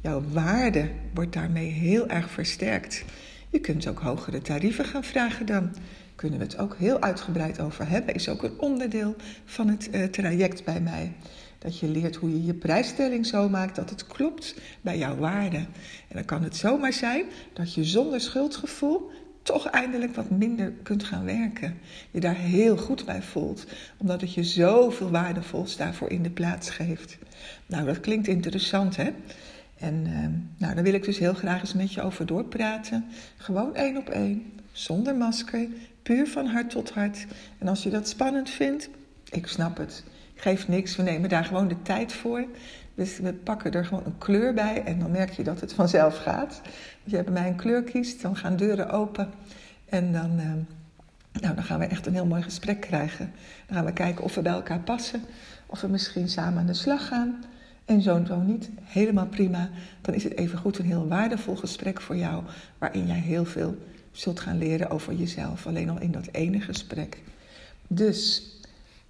Jouw 0.00 0.22
waarde 0.32 0.90
wordt 1.14 1.32
daarmee 1.32 1.70
heel 1.70 2.08
erg 2.08 2.30
versterkt. 2.30 3.04
Je 3.50 3.60
kunt 3.60 3.86
ook 3.86 3.98
hogere 3.98 4.42
tarieven 4.42 4.84
gaan 4.84 5.04
vragen 5.04 5.46
dan. 5.46 5.74
Kunnen 6.14 6.38
we 6.38 6.44
het 6.44 6.58
ook 6.58 6.76
heel 6.76 7.00
uitgebreid 7.00 7.60
over 7.60 7.88
hebben. 7.88 8.14
Is 8.14 8.28
ook 8.28 8.42
een 8.42 8.58
onderdeel 8.58 9.14
van 9.44 9.68
het 9.68 9.88
uh, 9.92 10.04
traject 10.04 10.64
bij 10.64 10.80
mij. 10.80 11.12
Dat 11.58 11.78
je 11.78 11.88
leert 11.88 12.16
hoe 12.16 12.30
je 12.30 12.44
je 12.44 12.54
prijsstelling 12.54 13.26
zo 13.26 13.48
maakt 13.48 13.76
dat 13.76 13.90
het 13.90 14.06
klopt 14.06 14.54
bij 14.80 14.98
jouw 14.98 15.16
waarde. 15.16 15.56
En 15.56 16.14
dan 16.14 16.24
kan 16.24 16.42
het 16.42 16.56
zomaar 16.56 16.92
zijn 16.92 17.24
dat 17.52 17.74
je 17.74 17.84
zonder 17.84 18.20
schuldgevoel 18.20 19.10
toch 19.42 19.66
eindelijk 19.66 20.14
wat 20.14 20.30
minder 20.30 20.72
kunt 20.82 21.04
gaan 21.04 21.24
werken. 21.24 21.78
Je 22.10 22.20
daar 22.20 22.36
heel 22.36 22.76
goed 22.76 23.04
bij 23.04 23.22
voelt, 23.22 23.66
omdat 23.96 24.20
het 24.20 24.34
je 24.34 24.44
zoveel 24.44 25.10
waardevols 25.10 25.76
daarvoor 25.76 26.10
in 26.10 26.22
de 26.22 26.30
plaats 26.30 26.70
geeft. 26.70 27.18
Nou, 27.66 27.84
dat 27.86 28.00
klinkt 28.00 28.28
interessant, 28.28 28.96
hè? 28.96 29.10
En 29.78 30.06
uh, 30.06 30.26
nou, 30.56 30.74
daar 30.74 30.84
wil 30.84 30.94
ik 30.94 31.04
dus 31.04 31.18
heel 31.18 31.34
graag 31.34 31.60
eens 31.60 31.74
met 31.74 31.92
je 31.92 32.02
over 32.02 32.26
doorpraten. 32.26 33.04
Gewoon 33.36 33.74
één 33.74 33.96
op 33.96 34.08
één, 34.08 34.52
zonder 34.72 35.16
masker, 35.16 35.66
puur 36.02 36.26
van 36.26 36.46
hart 36.46 36.70
tot 36.70 36.90
hart. 36.90 37.26
En 37.58 37.68
als 37.68 37.82
je 37.82 37.90
dat 37.90 38.08
spannend 38.08 38.50
vindt, 38.50 38.88
ik 39.30 39.46
snap 39.46 39.76
het. 39.76 40.04
Geeft 40.34 40.68
niks, 40.68 40.96
we 40.96 41.02
nemen 41.02 41.28
daar 41.28 41.44
gewoon 41.44 41.68
de 41.68 41.82
tijd 41.82 42.12
voor. 42.12 42.44
Dus 42.94 43.18
we 43.18 43.32
pakken 43.32 43.72
er 43.72 43.84
gewoon 43.84 44.04
een 44.04 44.18
kleur 44.18 44.54
bij 44.54 44.82
en 44.84 44.98
dan 44.98 45.10
merk 45.10 45.30
je 45.30 45.42
dat 45.42 45.60
het 45.60 45.72
vanzelf 45.72 46.16
gaat. 46.16 46.60
Als 47.04 47.12
je 47.12 47.22
bij 47.22 47.32
mij 47.32 47.48
een 47.48 47.56
kleur 47.56 47.82
kiest, 47.82 48.22
dan 48.22 48.36
gaan 48.36 48.56
deuren 48.56 48.90
open. 48.90 49.30
En 49.88 50.12
dan, 50.12 50.30
uh, 50.36 50.52
nou, 51.42 51.54
dan 51.54 51.64
gaan 51.64 51.78
we 51.78 51.84
echt 51.84 52.06
een 52.06 52.14
heel 52.14 52.26
mooi 52.26 52.42
gesprek 52.42 52.80
krijgen. 52.80 53.32
Dan 53.66 53.76
gaan 53.76 53.84
we 53.84 53.92
kijken 53.92 54.24
of 54.24 54.34
we 54.34 54.42
bij 54.42 54.52
elkaar 54.52 54.80
passen. 54.80 55.20
Of 55.66 55.80
we 55.80 55.88
misschien 55.88 56.28
samen 56.28 56.58
aan 56.58 56.66
de 56.66 56.74
slag 56.74 57.06
gaan. 57.06 57.44
En 57.84 58.02
zo 58.02 58.24
zo 58.26 58.40
niet, 58.40 58.70
helemaal 58.82 59.26
prima. 59.26 59.70
Dan 60.00 60.14
is 60.14 60.24
het 60.24 60.36
even 60.36 60.58
goed 60.58 60.78
een 60.78 60.84
heel 60.84 61.08
waardevol 61.08 61.56
gesprek 61.56 62.00
voor 62.00 62.16
jou. 62.16 62.42
Waarin 62.78 63.06
jij 63.06 63.18
heel 63.18 63.44
veel 63.44 63.76
zult 64.10 64.40
gaan 64.40 64.58
leren 64.58 64.90
over 64.90 65.14
jezelf. 65.14 65.66
Alleen 65.66 65.90
al 65.90 66.00
in 66.00 66.10
dat 66.10 66.28
ene 66.32 66.60
gesprek. 66.60 67.22
Dus 67.86 68.50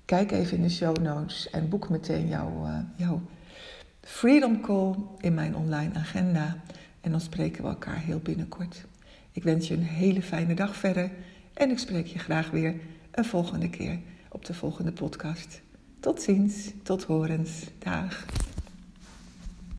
kijk 0.04 0.30
even 0.30 0.56
in 0.56 0.62
de 0.62 0.70
show 0.70 0.96
notes 0.96 1.50
en 1.50 1.68
boek 1.68 1.88
meteen 1.88 2.28
jouw, 2.28 2.66
uh, 2.66 2.78
jouw 2.96 3.22
Freedom 4.06 4.60
Call 4.60 4.94
in 5.20 5.34
mijn 5.34 5.56
online 5.56 5.94
agenda. 5.94 6.56
En 7.00 7.10
dan 7.10 7.20
spreken 7.20 7.62
we 7.62 7.68
elkaar 7.68 7.98
heel 7.98 8.18
binnenkort. 8.18 8.84
Ik 9.32 9.42
wens 9.42 9.68
je 9.68 9.74
een 9.74 9.82
hele 9.82 10.22
fijne 10.22 10.54
dag 10.54 10.76
verder. 10.76 11.10
En 11.54 11.70
ik 11.70 11.78
spreek 11.78 12.06
je 12.06 12.18
graag 12.18 12.50
weer 12.50 12.74
een 13.10 13.24
volgende 13.24 13.70
keer 13.70 13.98
op 14.28 14.44
de 14.44 14.54
volgende 14.54 14.92
podcast. 14.92 15.60
Tot 16.00 16.22
ziens, 16.22 16.70
tot 16.82 17.04
horens. 17.04 17.64
Dag. 17.78 18.24